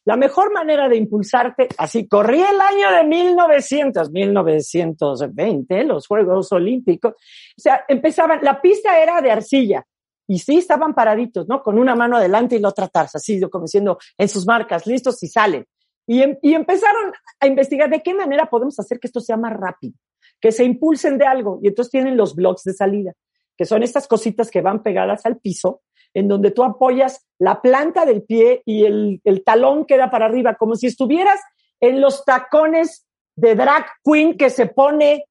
[0.05, 7.13] La mejor manera de impulsarte, así corrí el año de 1900, 1920, los Juegos Olímpicos.
[7.13, 9.83] O sea, empezaban, la pista era de arcilla
[10.27, 11.63] y sí estaban paraditos, ¿no?
[11.63, 15.21] Con una mano adelante y la otra atrás, así como diciendo en sus marcas, listos
[15.23, 15.65] y salen.
[16.07, 19.53] Y, em- y empezaron a investigar de qué manera podemos hacer que esto sea más
[19.53, 19.95] rápido,
[20.39, 21.59] que se impulsen de algo.
[21.63, 23.13] Y entonces tienen los blocks de salida,
[23.57, 25.81] que son estas cositas que van pegadas al piso,
[26.15, 30.75] en donde tú apoyas la planta del pie y el, talón queda para arriba, como
[30.75, 31.41] si estuvieras
[31.81, 35.25] en los tacones de drag queen que se pone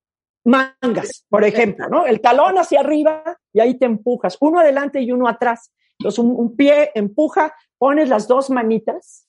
[0.44, 2.06] mangas, por ejemplo, ¿no?
[2.06, 5.72] El talón hacia arriba y ahí te empujas, uno adelante y uno atrás.
[5.98, 9.26] Entonces un, un pie empuja, pones las dos manitas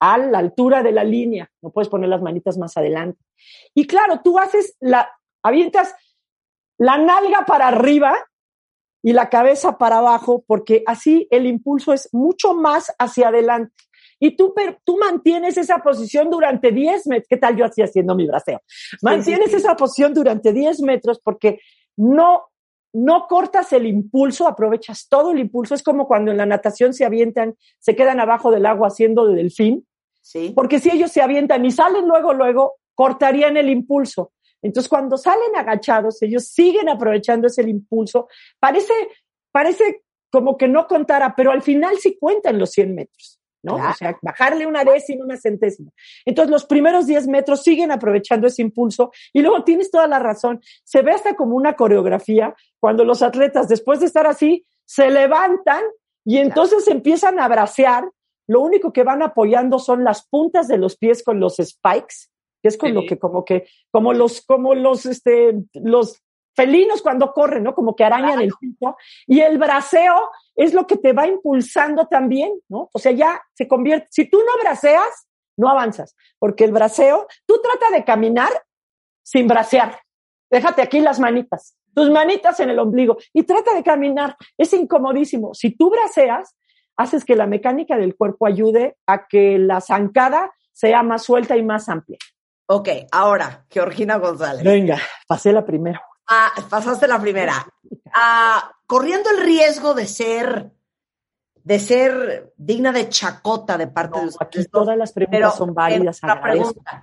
[0.00, 3.24] a la altura de la línea, no puedes poner las manitas más adelante.
[3.74, 5.10] Y claro, tú haces la,
[5.42, 5.94] avientas
[6.76, 8.14] la nalga para arriba
[9.02, 13.74] y la cabeza para abajo, porque así el impulso es mucho más hacia adelante.
[14.18, 17.26] Y tú, tú mantienes esa posición durante 10 metros.
[17.28, 18.60] ¿Qué tal yo así haciendo mi braceo?
[19.00, 19.56] Mantienes sí.
[19.56, 21.58] esa posición durante 10 metros porque
[21.96, 22.44] no,
[22.92, 25.74] no cortas el impulso, aprovechas todo el impulso.
[25.74, 29.36] Es como cuando en la natación se avientan, se quedan abajo del agua haciendo de
[29.36, 29.86] delfín,
[30.20, 30.52] ¿Sí?
[30.54, 34.32] porque si ellos se avientan y salen luego, luego, cortarían el impulso.
[34.62, 38.28] Entonces, cuando salen agachados, ellos siguen aprovechando ese impulso.
[38.58, 38.92] Parece,
[39.50, 43.76] parece como que no contara, pero al final sí cuentan los 100 metros, ¿no?
[43.76, 43.90] Claro.
[43.90, 45.90] O sea, bajarle una décima, una centésima.
[46.24, 50.60] Entonces, los primeros 10 metros siguen aprovechando ese impulso y luego tienes toda la razón.
[50.84, 55.82] Se ve hasta como una coreografía cuando los atletas, después de estar así, se levantan
[56.24, 58.08] y entonces empiezan a bracear.
[58.46, 62.28] Lo único que van apoyando son las puntas de los pies con los spikes,
[62.62, 62.94] que es con Sí.
[62.94, 66.22] lo que como que, como los, como los, este, los
[66.54, 67.74] felinos cuando corren, ¿no?
[67.74, 68.96] Como que arañan el piso.
[69.26, 72.90] Y el braceo es lo que te va impulsando también, ¿no?
[72.92, 77.60] O sea, ya se convierte, si tú no braceas, no avanzas, porque el braceo, tú
[77.62, 78.50] trata de caminar
[79.22, 80.00] sin bracear.
[80.50, 84.36] Déjate aquí las manitas, tus manitas en el ombligo y trata de caminar.
[84.58, 85.54] Es incomodísimo.
[85.54, 86.56] Si tú braceas,
[86.96, 91.62] haces que la mecánica del cuerpo ayude a que la zancada sea más suelta y
[91.62, 92.18] más amplia.
[92.72, 94.62] Ok, ahora, Georgina González.
[94.62, 94.96] Venga,
[95.26, 96.00] pasé la primera.
[96.28, 97.66] Ah, pasaste la primera.
[98.14, 100.70] Ah, corriendo el riesgo de ser,
[101.64, 104.70] de ser digna de chacota de parte de No, ustedes aquí dos.
[104.70, 106.20] todas las preguntas Pero, son válidas.
[106.22, 107.02] la pregunta.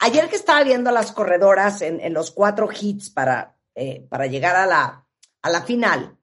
[0.00, 4.26] Ayer que estaba viendo a las corredoras en, en los cuatro hits para, eh, para
[4.26, 5.06] llegar a la,
[5.40, 6.18] a la final,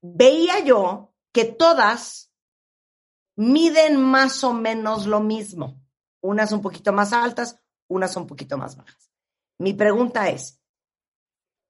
[0.00, 2.30] veía yo que todas
[3.34, 5.80] miden más o menos lo mismo.
[6.20, 7.58] unas un poquito más altas,
[7.92, 9.10] unas un poquito más bajas.
[9.58, 10.60] Mi pregunta es,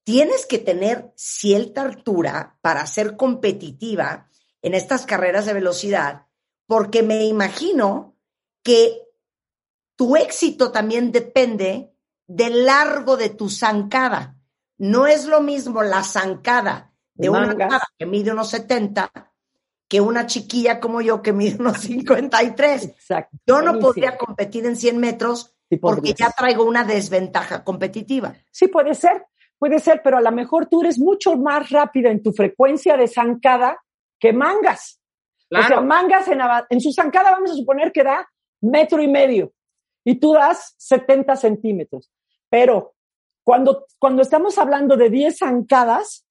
[0.04, 4.28] tienes que tener cierta altura para ser competitiva
[4.62, 6.26] en estas carreras de velocidad,
[6.66, 8.16] porque me imagino
[8.62, 9.02] que
[9.96, 11.92] tu éxito también depende
[12.26, 14.36] del largo de tu zancada.
[14.78, 19.32] No es lo mismo la zancada de una cara que mide unos 70
[19.92, 22.84] que una chiquilla como yo que mide unos 53.
[22.84, 23.36] Exacto.
[23.46, 23.86] Yo no Buenísimo.
[23.88, 28.34] podría competir en 100 metros Sí porque ya traigo una desventaja competitiva.
[28.50, 29.24] Sí, puede ser,
[29.58, 33.08] puede ser, pero a lo mejor tú eres mucho más rápida en tu frecuencia de
[33.08, 33.78] zancada
[34.20, 35.00] que mangas.
[35.50, 35.82] O sea, Claro.
[35.84, 38.28] mangas en, en su zancada vamos a suponer que da
[38.60, 39.54] metro y medio
[40.04, 42.10] y tú das 70 centímetros.
[42.50, 42.94] Pero
[43.42, 46.26] cuando, cuando estamos hablando de 10 zancadas,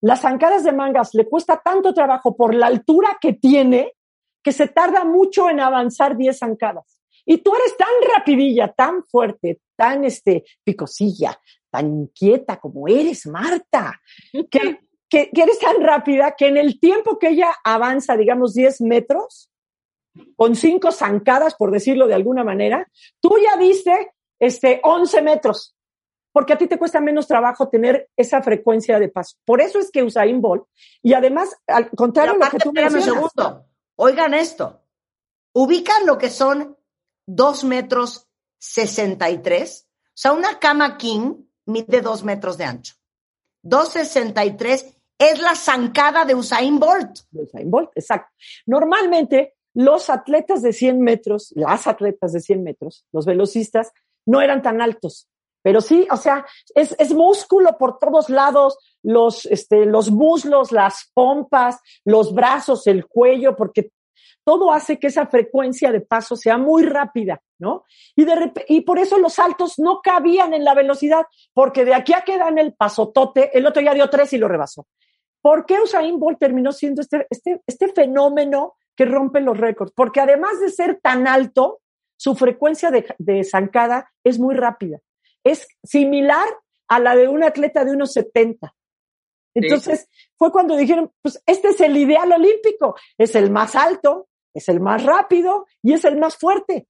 [0.00, 3.94] las zancadas de mangas le cuesta tanto trabajo por la altura que tiene
[4.42, 6.99] que se tarda mucho en avanzar 10 zancadas.
[7.30, 14.00] Y tú eres tan rapidilla, tan fuerte, tan este, picosilla, tan inquieta como eres, Marta,
[14.50, 18.80] que, que, que eres tan rápida que en el tiempo que ella avanza, digamos, 10
[18.80, 19.48] metros,
[20.34, 24.10] con cinco zancadas, por decirlo de alguna manera, tú ya diste
[24.40, 25.76] este, 11 metros,
[26.32, 29.36] porque a ti te cuesta menos trabajo tener esa frecuencia de paso.
[29.44, 30.64] Por eso es que Usain Bolt,
[31.00, 33.66] y además, al contrario de lo que tú espérame un mencionas, segundo.
[33.94, 34.82] Oigan esto.
[35.52, 36.76] Ubican lo que son
[37.26, 39.86] 2 metros 63.
[39.86, 41.34] O sea, una cama king
[41.66, 42.94] mide 2 metros de ancho.
[43.62, 47.20] 263 es la zancada de Usain Bolt.
[47.30, 48.30] de Usain Bolt, exacto.
[48.66, 53.92] Normalmente, los atletas de 100 metros, las atletas de 100 metros, los velocistas,
[54.26, 55.28] no eran tan altos.
[55.62, 61.10] Pero sí, o sea, es, es músculo por todos lados, los, este, los muslos, las
[61.12, 63.92] pompas, los brazos, el cuello, porque
[64.44, 67.84] todo hace que esa frecuencia de paso sea muy rápida, ¿no?
[68.16, 72.12] Y, de y por eso los saltos no cabían en la velocidad, porque de aquí
[72.12, 74.86] a que dan el pasotote, el otro ya dio tres y lo rebasó.
[75.42, 79.92] ¿Por qué Usain Bolt terminó siendo este, este, este fenómeno que rompe los récords?
[79.94, 81.80] Porque además de ser tan alto,
[82.16, 84.98] su frecuencia de, de zancada es muy rápida.
[85.42, 86.46] Es similar
[86.88, 88.74] a la de un atleta de unos 70.
[89.54, 94.68] Entonces, fue cuando dijeron, pues este es el ideal olímpico, es el más alto, es
[94.68, 96.88] el más rápido y es el más fuerte.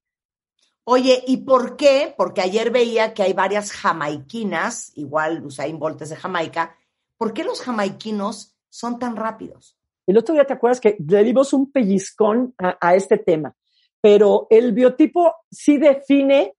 [0.83, 2.13] Oye, ¿y por qué?
[2.17, 6.75] Porque ayer veía que hay varias jamaiquinas, igual Usain Bolt es de Jamaica.
[7.17, 9.77] ¿Por qué los jamaiquinos son tan rápidos?
[10.07, 13.55] El otro día te acuerdas que le dimos un pellizcón a, a este tema,
[14.01, 16.55] pero el biotipo sí define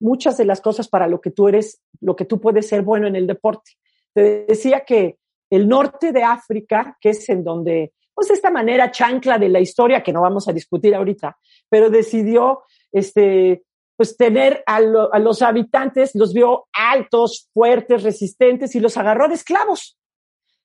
[0.00, 3.08] muchas de las cosas para lo que tú eres, lo que tú puedes ser bueno
[3.08, 3.72] en el deporte.
[4.12, 5.18] Te decía que
[5.50, 10.02] el norte de África, que es en donde, pues esta manera chancla de la historia
[10.02, 11.36] que no vamos a discutir ahorita,
[11.68, 12.62] pero decidió,
[12.92, 13.64] este,
[13.96, 19.28] pues tener a, lo- a los habitantes, los vio altos, fuertes, resistentes y los agarró
[19.28, 19.98] de esclavos.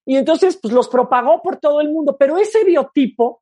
[0.05, 2.17] Y entonces, pues los propagó por todo el mundo.
[2.17, 3.41] Pero ese biotipo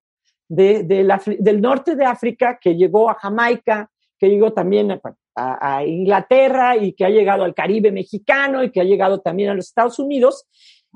[0.49, 3.89] de, de la- del norte de África, que llegó a Jamaica,
[4.19, 5.01] que llegó también a,
[5.35, 9.49] a- a Inglaterra y que ha llegado al Caribe mexicano y que ha llegado también
[9.49, 10.45] a los Estados Unidos,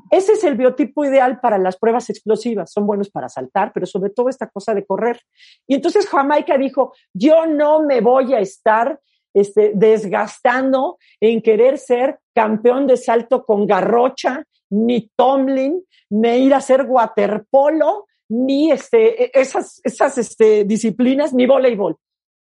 [0.09, 2.71] ese es el biotipo ideal para las pruebas explosivas.
[2.71, 5.21] Son buenos para saltar, pero sobre todo esta cosa de correr.
[5.67, 8.99] Y entonces Jamaica dijo, yo no me voy a estar
[9.33, 16.57] este, desgastando en querer ser campeón de salto con garrocha, ni Tomlin, ni ir a
[16.57, 21.97] hacer waterpolo, ni este, esas, esas este, disciplinas, ni voleibol.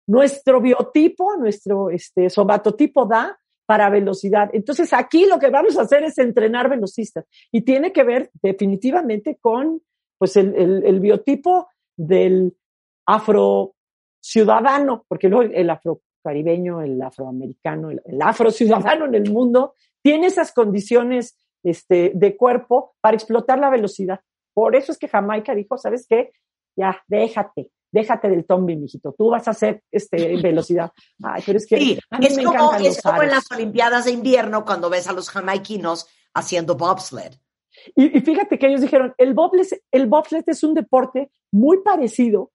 [0.07, 4.51] Nuestro biotipo, nuestro este, somatotipo da para velocidad.
[4.53, 9.39] Entonces aquí lo que vamos a hacer es entrenar velocistas y tiene que ver definitivamente
[9.41, 9.83] con
[10.19, 12.57] pues el, el, el biotipo del
[13.07, 13.75] afro
[14.23, 19.75] ciudadano, porque luego el afro caribeño, el afroamericano, el, el afro ciudadano en el mundo
[20.03, 24.21] tiene esas condiciones este, de cuerpo para explotar la velocidad.
[24.55, 26.33] Por eso es que Jamaica dijo, ¿sabes qué?
[26.77, 29.15] Ya, déjate, déjate del tombi, mijito.
[29.17, 30.91] Tú vas a hacer este, velocidad.
[31.23, 33.31] Ay, pero es que Sí, a mí es me como, encantan es los como en
[33.31, 37.33] las Olimpiadas de invierno cuando ves a los jamaiquinos haciendo bobsled.
[37.95, 42.51] Y, y fíjate que ellos dijeron, el bobsled, el bobsled es un deporte muy parecido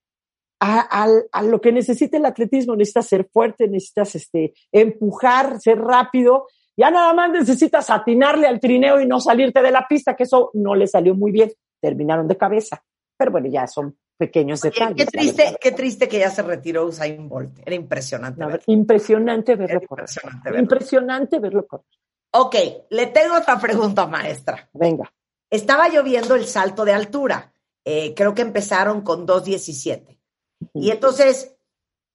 [0.59, 2.75] a, a lo que necesita el atletismo.
[2.75, 6.47] Necesitas ser fuerte, necesitas este, empujar, ser rápido.
[6.75, 10.51] Ya nada más necesitas atinarle al trineo y no salirte de la pista, que eso
[10.53, 11.49] no le salió muy bien.
[11.79, 12.83] Terminaron de cabeza.
[13.17, 14.95] Pero bueno, ya son pequeños Oye, detalles.
[14.97, 17.57] qué triste, qué triste que ya se retiró Usain Bolt.
[17.65, 18.39] Era impresionante.
[18.39, 18.63] No, verlo.
[18.67, 20.03] impresionante verlo correr.
[20.03, 20.59] impresionante verlo.
[20.59, 21.85] Impresionante verlo correr.
[22.31, 22.55] Ok,
[22.91, 24.69] le tengo otra pregunta, maestra.
[24.73, 25.11] Venga.
[25.49, 27.51] Estaba lloviendo el salto de altura.
[27.83, 30.19] Eh, creo que empezaron con 2.17.
[30.75, 31.55] Y entonces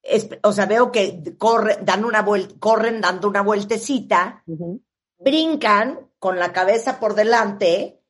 [0.02, 2.24] es- o sea, veo que corre, dan una
[2.60, 4.44] corren dando una vueltecita,
[5.18, 8.00] brincan con la cabeza por delante,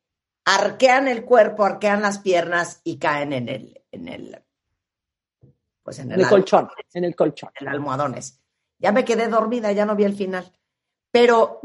[0.44, 4.44] arquean el cuerpo, arquean las piernas y caen en el, en el,
[5.82, 7.50] pues en el, el colchón, en el colchón.
[7.60, 8.40] en almohadones.
[8.78, 10.52] Ya me quedé dormida, ya no vi el final.
[11.10, 11.60] Pero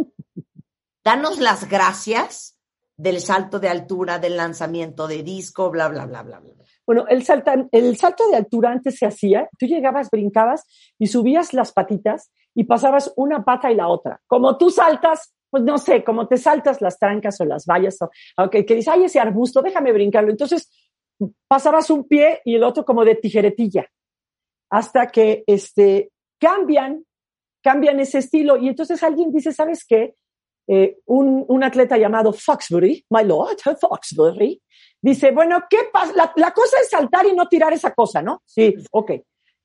[1.03, 2.57] danos las gracias
[2.95, 6.53] del salto de altura, del lanzamiento de disco, bla, bla, bla, bla, bla.
[6.85, 10.63] Bueno, el, salta- el salto de altura antes se hacía, tú llegabas, brincabas
[10.97, 14.21] y subías las patitas y pasabas una pata y la otra.
[14.27, 18.09] Como tú saltas, pues no sé, como te saltas las trancas o las vallas, o,
[18.37, 20.31] aunque que dices, ay, ese arbusto, déjame brincarlo.
[20.31, 20.69] Entonces
[21.47, 23.87] pasabas un pie y el otro como de tijeretilla,
[24.69, 27.05] hasta que este, cambian,
[27.61, 28.57] cambian ese estilo.
[28.57, 30.15] Y entonces alguien dice, ¿sabes qué?
[30.67, 34.61] Eh, un, un atleta llamado Foxbury, my lord, Foxbury,
[35.01, 36.13] dice, bueno, ¿qué pasa?
[36.15, 38.43] La, la cosa es saltar y no tirar esa cosa, ¿no?
[38.45, 39.11] Sí, ok.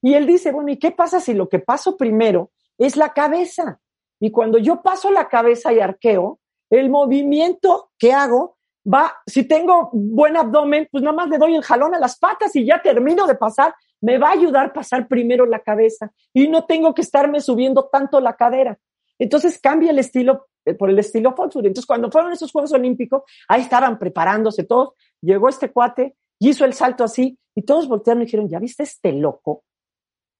[0.02, 3.80] Y él dice, bueno, ¿y qué pasa si lo que paso primero es la cabeza?
[4.24, 6.38] Y cuando yo paso la cabeza y arqueo,
[6.70, 8.56] el movimiento que hago
[8.90, 12.56] va, si tengo buen abdomen, pues nada más le doy el jalón a las patas
[12.56, 16.48] y ya termino de pasar, me va a ayudar a pasar primero la cabeza y
[16.48, 18.78] no tengo que estarme subiendo tanto la cadera.
[19.18, 21.66] Entonces cambia el estilo eh, por el estilo Foxbury.
[21.66, 26.64] Entonces cuando fueron esos Juegos Olímpicos, ahí estaban preparándose todos, llegó este cuate y hizo
[26.64, 29.64] el salto así y todos voltearon y dijeron, ¿ya viste este loco?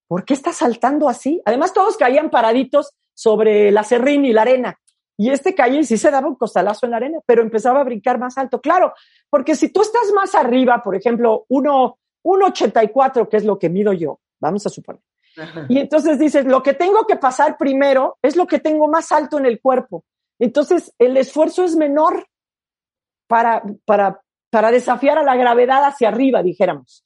[0.07, 1.40] ¿Por qué está saltando así?
[1.44, 4.78] Además todos caían paraditos sobre la serrín y la arena.
[5.16, 7.84] Y este caía y sí se daba un costalazo en la arena, pero empezaba a
[7.84, 8.61] brincar más alto.
[8.61, 8.92] Claro,
[9.30, 13.92] porque si tú estás más arriba, por ejemplo, uno, 1,84, que es lo que mido
[13.92, 15.02] yo, vamos a suponer.
[15.68, 19.38] Y entonces dices, lo que tengo que pasar primero es lo que tengo más alto
[19.38, 20.05] en el cuerpo.
[20.38, 22.26] Entonces, el esfuerzo es menor
[23.26, 27.05] para, para, para desafiar a la gravedad hacia arriba, dijéramos.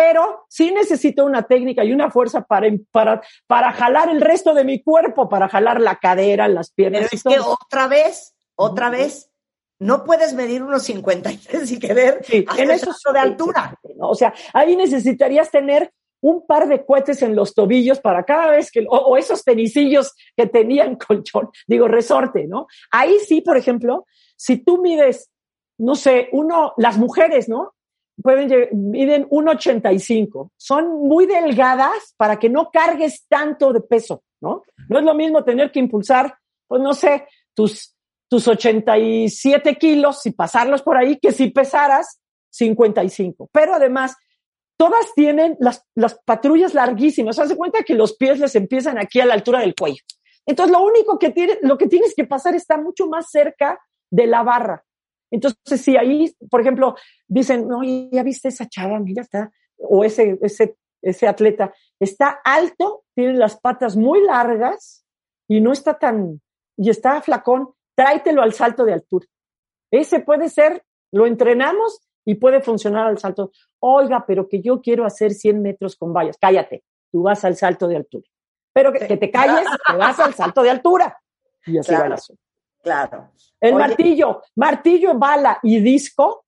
[0.00, 4.64] Pero sí necesito una técnica y una fuerza para, para, para jalar el resto de
[4.64, 7.02] mi cuerpo, para jalar la cadera, las piernas.
[7.10, 9.30] Pero es que otra vez, otra vez,
[9.78, 13.78] no puedes medir unos 53 y querer sí, en eso de altura.
[13.96, 14.08] ¿no?
[14.08, 15.92] O sea, ahí necesitarías tener
[16.22, 20.14] un par de cohetes en los tobillos para cada vez que, o, o, esos tenisillos
[20.34, 22.68] que tenían colchón, digo, resorte, ¿no?
[22.90, 25.30] Ahí sí, por ejemplo, si tú mides,
[25.76, 27.74] no sé, uno, las mujeres, ¿no?
[28.22, 30.50] Pueden, miden 1,85.
[30.56, 34.62] Son muy delgadas para que no cargues tanto de peso, ¿no?
[34.88, 36.34] No es lo mismo tener que impulsar,
[36.66, 37.94] pues no sé, tus,
[38.28, 43.48] tus 87 kilos y pasarlos por ahí que si pesaras 55.
[43.52, 44.16] Pero además,
[44.76, 47.38] todas tienen las, las patrullas larguísimas.
[47.38, 50.02] Haz de cuenta que los pies les empiezan aquí a la altura del cuello.
[50.46, 53.78] Entonces, lo único que tiene, lo que tienes que pasar está mucho más cerca
[54.10, 54.84] de la barra.
[55.30, 60.38] Entonces, si ahí, por ejemplo, dicen, no, ya viste esa chava, mira, está, o ese,
[60.42, 65.04] ese, ese atleta, está alto, tiene las patas muy largas
[65.48, 66.40] y no está tan,
[66.76, 69.26] y está flacón, tráetelo al salto de altura.
[69.90, 73.52] Ese puede ser, lo entrenamos y puede funcionar al salto.
[73.80, 76.36] Oiga, pero que yo quiero hacer 100 metros con vallas.
[76.40, 78.28] Cállate, tú vas al salto de altura.
[78.72, 81.20] Pero que, que te calles, te vas al salto de altura.
[81.66, 82.42] Y así claro, va el asunto.
[82.82, 83.30] Claro.
[83.60, 86.44] El Oye, martillo, martillo, bala y disco,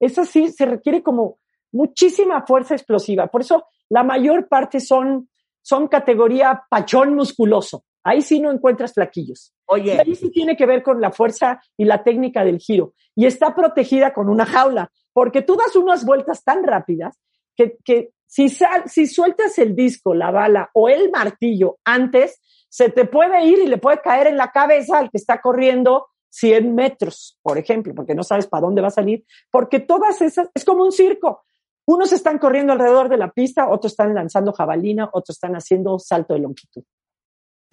[0.00, 1.38] eso sí se requiere como
[1.72, 3.26] muchísima fuerza explosiva.
[3.28, 5.28] Por eso la mayor parte son,
[5.62, 7.84] son categoría pachón musculoso.
[8.04, 9.52] Ahí sí no encuentras flaquillos.
[9.66, 9.94] Oye.
[9.94, 12.94] Y ahí sí tiene que ver con la fuerza y la técnica del giro.
[13.14, 17.18] Y está protegida con una jaula, porque tú das unas vueltas tan rápidas
[17.56, 22.90] que, que si, sal, si sueltas el disco, la bala o el martillo antes, se
[22.90, 26.74] te puede ir y le puede caer en la cabeza al que está corriendo 100
[26.74, 30.64] metros, por ejemplo, porque no sabes para dónde va a salir, porque todas esas, es
[30.64, 31.44] como un circo.
[31.86, 36.34] Unos están corriendo alrededor de la pista, otros están lanzando jabalina, otros están haciendo salto
[36.34, 36.84] de longitud.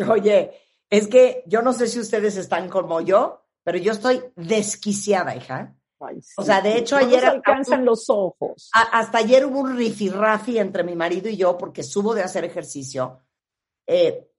[0.09, 0.51] Oye,
[0.89, 5.75] es que yo no sé si ustedes están como yo, pero yo estoy desquiciada, hija.
[5.99, 6.33] Ay, sí.
[6.37, 7.23] O sea, de hecho, ayer.
[7.23, 8.69] Nos alcanzan los ojos.
[8.73, 12.45] A, hasta ayer hubo un rifirrafi entre mi marido y yo porque subo de hacer
[12.45, 13.21] ejercicio.
[13.87, 14.29] Eh,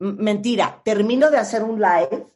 [0.00, 2.26] mentira, termino de hacer un live,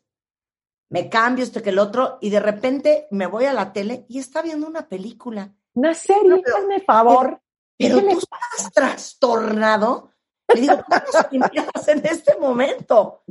[0.91, 4.19] me cambio esto que el otro, y de repente me voy a la tele y
[4.19, 5.53] está viendo una película.
[5.73, 7.41] Una serie, hazme favor.
[7.77, 10.13] Pero, pero tú estás trastornado.
[10.55, 13.25] Le digo, ¿cómo nos en este momento?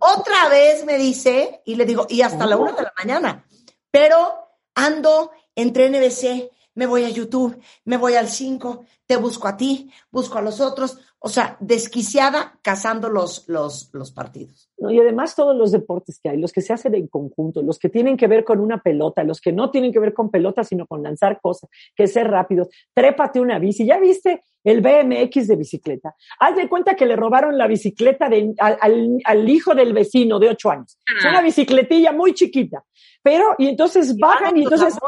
[0.00, 3.46] Otra vez me dice, y le digo, y hasta la una de la mañana,
[3.90, 9.56] pero ando entre NBC, me voy a YouTube, me voy al 5, te busco a
[9.56, 10.98] ti, busco a los otros.
[11.26, 14.70] O sea, desquiciada cazando los, los, los partidos.
[14.76, 14.90] ¿no?
[14.90, 17.88] Y además todos los deportes que hay, los que se hacen en conjunto, los que
[17.88, 20.86] tienen que ver con una pelota, los que no tienen que ver con pelota, sino
[20.86, 23.86] con lanzar cosas, que ser rápidos, trépate una bici.
[23.86, 26.14] ¿Ya viste el BMX de bicicleta?
[26.40, 30.38] Haz de cuenta que le robaron la bicicleta de, al, al, al, hijo del vecino
[30.38, 30.98] de ocho años.
[31.18, 32.84] Es una bicicletilla muy chiquita.
[33.22, 34.98] Pero, y entonces bajan y entonces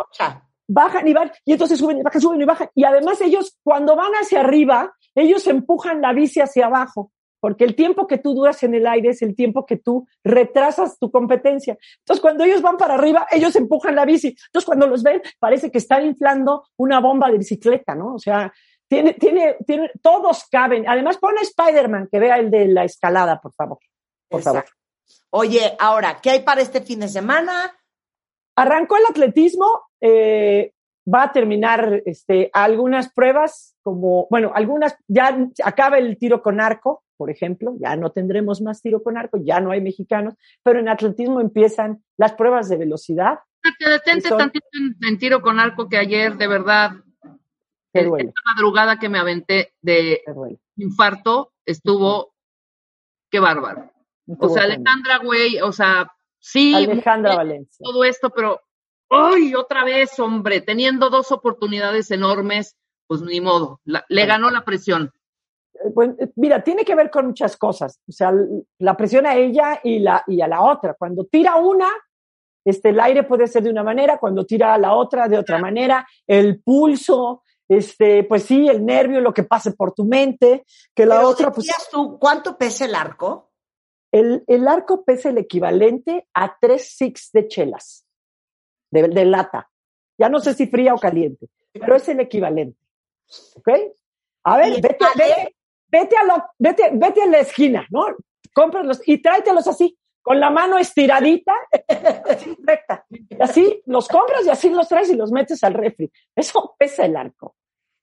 [0.69, 2.71] bajan y van, y entonces suben y bajan, suben y bajan.
[2.75, 7.11] Y además ellos, cuando van hacia arriba, ellos empujan la bici hacia abajo,
[7.41, 10.99] porque el tiempo que tú duras en el aire es el tiempo que tú retrasas
[10.99, 11.77] tu competencia.
[11.99, 14.29] Entonces, cuando ellos van para arriba, ellos empujan la bici.
[14.29, 18.15] Entonces, cuando los ven, parece que están inflando una bomba de bicicleta, ¿no?
[18.15, 18.53] O sea,
[18.89, 20.89] tiene, tiene, tiene, todos caben.
[20.89, 23.79] Además, pone Spider-Man, que vea el de la escalada, por favor.
[24.29, 24.61] Por Exacto.
[24.61, 24.77] favor.
[25.31, 27.77] Oye, ahora, ¿qué hay para este fin de semana?
[28.57, 30.73] Arrancó el atletismo, eh,
[31.13, 37.05] va a terminar este, algunas pruebas, como, bueno, algunas, ya acaba el tiro con arco,
[37.17, 40.89] por ejemplo, ya no tendremos más tiro con arco, ya no hay mexicanos, pero en
[40.89, 43.39] atletismo empiezan las pruebas de velocidad.
[43.79, 44.39] Te detente son...
[44.39, 46.93] tantito en, en, tiro con arco que ayer, de verdad,
[47.93, 50.23] esta madrugada que me aventé de
[50.77, 52.35] infarto, estuvo,
[53.31, 53.91] qué bárbaro.
[54.27, 57.83] Estuvo o sea, Alejandra Güey, o sea, sí, Alejandra Valencia.
[57.83, 58.61] todo esto, pero
[59.11, 59.55] ¡ay!
[59.55, 62.77] Otra vez, hombre, teniendo dos oportunidades enormes,
[63.07, 65.13] pues ni modo, la, le ganó la presión.
[65.95, 68.01] Pues, mira, tiene que ver con muchas cosas.
[68.09, 68.33] O sea,
[68.79, 70.95] la presión a ella y, la, y a la otra.
[70.95, 71.89] Cuando tira una,
[72.65, 75.59] este, el aire puede ser de una manera, cuando tira a la otra, de otra
[75.59, 76.07] manera.
[76.27, 81.17] El pulso, este, pues sí, el nervio, lo que pase por tu mente, que la
[81.17, 81.71] Pero otra, pues.
[81.91, 83.53] tú cuánto pesa el arco?
[84.11, 88.06] El, el arco pesa el equivalente a tres six de chelas,
[88.91, 89.71] de, de, lata.
[90.19, 92.79] Ya no sé si fría o caliente, pero es el equivalente.
[93.55, 93.69] ¿Ok?
[94.45, 95.57] A ver, vete, vete,
[95.89, 98.07] vete, a lo, vete, vete a la esquina, ¿no?
[98.55, 101.53] Cómpralos y tráetelos así, con la mano estiradita,
[102.29, 103.05] así recta.
[103.11, 106.11] Y así los compras y así los traes y los metes al refri.
[106.35, 107.57] Eso pesa el arco.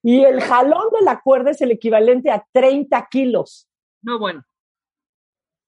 [0.03, 3.69] Y el jalón de la cuerda es el equivalente a 30 kilos.
[4.01, 4.43] No, bueno.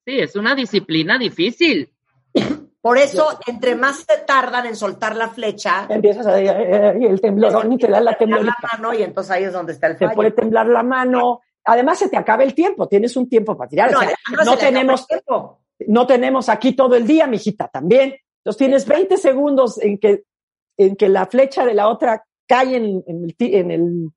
[0.05, 1.94] Sí, es una disciplina difícil.
[2.86, 7.73] Por eso, entre más se tardan en soltar la flecha, empiezas a y el temblorón
[7.73, 8.53] y te da la temblorita.
[8.61, 10.11] La mano y entonces ahí es donde está el fallo.
[10.11, 11.41] Te puede temblar la mano.
[11.63, 12.88] Además, se te acaba el tiempo.
[12.88, 13.91] Tienes un tiempo para tirar.
[13.91, 14.15] No, o sea,
[14.45, 15.07] no tenemos,
[15.88, 18.17] no tenemos aquí todo el día, mijita, también.
[18.41, 20.25] Entonces tienes 20 segundos en que,
[20.77, 24.11] en que la flecha de la otra cae en, en el, en el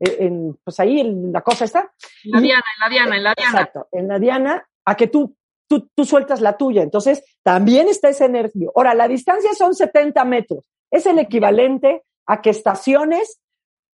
[0.00, 1.92] en, pues ahí en la cosa está.
[2.24, 3.60] En la diana, en la diana, en la diana.
[3.60, 5.37] Exacto, en la diana, a que tú
[5.68, 6.82] Tú, tú, sueltas la tuya.
[6.82, 8.72] Entonces, también está ese nervio.
[8.74, 10.64] Ahora, la distancia son 70 metros.
[10.90, 13.40] Es el equivalente a que estaciones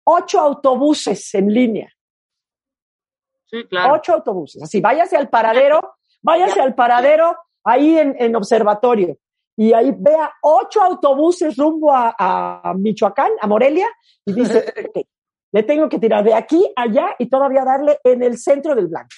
[0.05, 1.89] ocho autobuses en línea.
[3.45, 3.95] Sí, claro.
[3.95, 4.63] Ocho autobuses.
[4.63, 9.17] Así, váyase al paradero, váyase al paradero ahí en, en observatorio.
[9.55, 13.87] Y ahí vea ocho autobuses rumbo a, a Michoacán, a Morelia,
[14.25, 15.05] y dice, okay,
[15.51, 19.15] le tengo que tirar de aquí allá y todavía darle en el centro del blanco.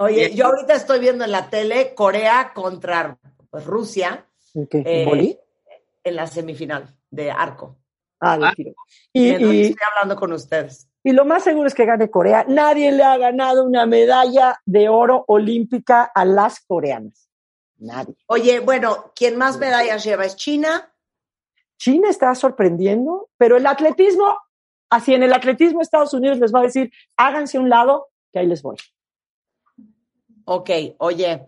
[0.00, 3.18] Oye, yo ahorita estoy viendo en la tele Corea contra
[3.50, 4.26] pues, Rusia.
[4.54, 5.38] Eh,
[6.02, 7.76] en la semifinal de arco.
[8.18, 8.74] Ah, de tiro.
[9.12, 10.88] Y, y, estoy hablando con ustedes.
[11.04, 12.46] Y lo más seguro es que gane Corea.
[12.48, 17.28] Nadie le ha ganado una medalla de oro olímpica a las coreanas.
[17.76, 18.14] Nadie.
[18.26, 20.90] Oye, bueno, quien más medallas lleva es China.
[21.76, 24.38] China está sorprendiendo, pero el atletismo,
[24.88, 28.38] así en el atletismo Estados Unidos les va a decir, háganse a un lado, que
[28.38, 28.76] ahí les voy.
[30.52, 31.46] Ok, oye,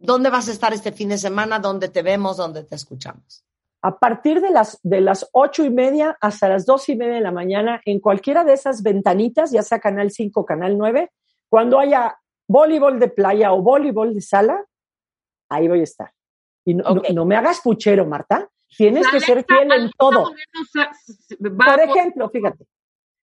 [0.00, 1.60] ¿dónde vas a estar este fin de semana?
[1.60, 2.36] ¿Dónde te vemos?
[2.36, 3.44] ¿Dónde te escuchamos?
[3.82, 7.20] A partir de las, de las ocho y media hasta las dos y media de
[7.20, 11.12] la mañana, en cualquiera de esas ventanitas, ya sea Canal 5 o Canal 9,
[11.48, 12.18] cuando haya
[12.48, 14.64] voleibol de playa o voleibol de sala,
[15.48, 16.12] ahí voy a estar.
[16.64, 17.14] Y no, okay.
[17.14, 18.50] no, no me hagas puchero, Marta.
[18.76, 20.32] Tienes que ser fiel en todo.
[21.38, 22.66] Por ejemplo, fíjate,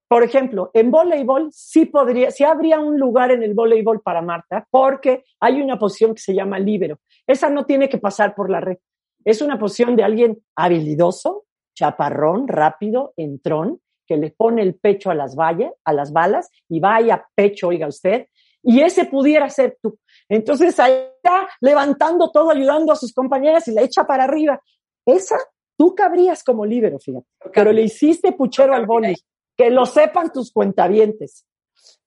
[0.07, 4.67] por ejemplo, en voleibol sí podría, sí habría un lugar en el voleibol para Marta,
[4.69, 6.99] porque hay una posición que se llama líbero.
[7.25, 8.77] Esa no tiene que pasar por la red.
[9.23, 11.45] Es una posición de alguien habilidoso,
[11.75, 16.79] chaparrón, rápido, entrón, que le pone el pecho a las vallas, a las balas, y
[16.79, 18.27] vaya pecho, oiga usted,
[18.61, 19.97] y ese pudiera ser tú.
[20.29, 24.61] Entonces ahí está levantando todo, ayudando a sus compañeras y la echa para arriba.
[25.05, 25.37] Esa,
[25.77, 29.19] tú cabrías como líbero, fíjate, pero le hiciste puchero al voleibol.
[29.57, 31.45] Que lo sepan tus cuentavientes.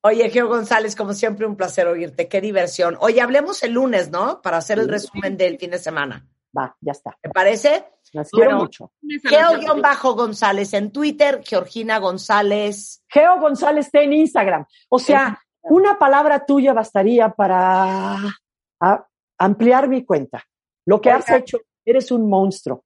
[0.03, 2.28] Oye, Geo González, como siempre, un placer oírte.
[2.28, 2.96] Qué diversión.
[3.01, 4.40] Oye, hablemos el lunes, ¿no?
[4.42, 6.26] Para hacer el resumen del fin de semana.
[6.57, 7.16] Va, ya está.
[7.20, 7.84] ¿Te parece?
[8.12, 8.92] Las quiero bueno, mucho.
[9.24, 13.03] Geo-González en Twitter, Georgina González.
[13.09, 14.66] Geo González está en Instagram.
[14.88, 18.16] O sea, Una palabra tuya bastaría para
[18.80, 20.42] a- ampliar mi cuenta.
[20.86, 22.84] Lo que has hecho, eres un monstruo.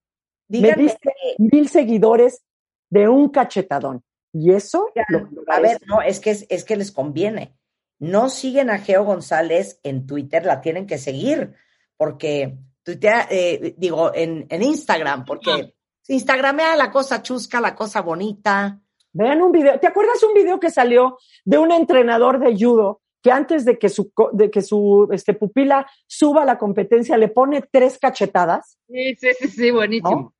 [0.48, 2.42] Me diste mil seguidores
[2.90, 4.02] de un cachetadón.
[4.32, 7.56] Y eso, lo, lo a ver, no, es que, es, es que les conviene.
[7.98, 11.54] No siguen a Geo González en Twitter, la tienen que seguir,
[11.96, 15.74] porque tuitea, eh, digo, en, en Instagram, porque
[16.08, 18.80] Instagramea la cosa chusca, la cosa bonita.
[19.12, 19.78] Vean un video.
[19.78, 23.88] ¿Te acuerdas un video que salió de un entrenador de judo que antes de que
[23.88, 28.78] su, co- de que su este, pupila suba a la competencia le pone tres cachetadas?
[28.88, 30.10] Sí, sí, sí, sí, buenísimo.
[30.10, 30.34] ¿no?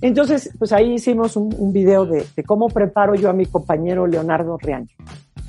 [0.00, 4.06] Entonces, pues ahí hicimos un, un video de, de cómo preparo yo a mi compañero
[4.06, 4.88] Leonardo Riaño.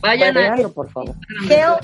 [0.01, 1.15] Vayan a Véanlo, por favor.
[1.47, 1.77] Geo,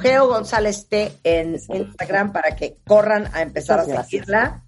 [0.00, 4.10] Geo González T en Instagram para que corran a empezar Muchas a gracias.
[4.10, 4.62] seguirla.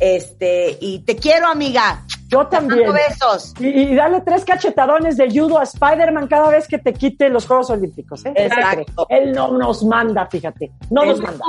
[0.00, 2.04] Este, y te quiero, amiga.
[2.26, 2.88] Yo también.
[2.88, 3.54] Mando besos.
[3.60, 7.46] Y, y dale tres cachetadones de judo a Spider-Man cada vez que te quite los
[7.46, 8.24] Juegos Olímpicos.
[8.26, 8.32] ¿eh?
[8.34, 9.06] Exacto.
[9.08, 10.72] Él no nos manda, fíjate.
[10.90, 11.44] No nos manda.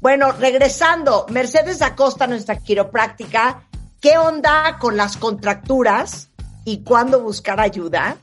[0.00, 3.62] Bueno, regresando, Mercedes Acosta, nuestra quiropráctica,
[4.02, 6.28] ¿qué onda con las contracturas
[6.64, 8.18] y cuándo buscar ayuda?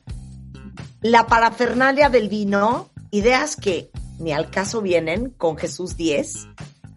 [1.01, 6.49] La parafernalia del vino, ideas que ni al caso vienen con Jesús 10.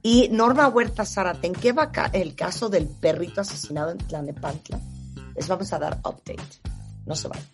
[0.02, 4.80] Y Norma Huerta Zárate, ¿en qué va el caso del perrito asesinado en Tlanepantla?
[5.36, 6.71] Les vamos a dar update.
[7.06, 7.44] No se vayan.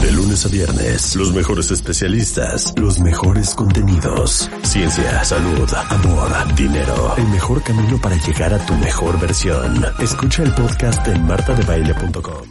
[0.00, 4.50] De lunes a viernes, los mejores especialistas, los mejores contenidos.
[4.64, 7.14] Ciencia, salud, amor, dinero.
[7.16, 9.84] El mejor camino para llegar a tu mejor versión.
[10.00, 12.42] Escucha el podcast en martadebaile.com.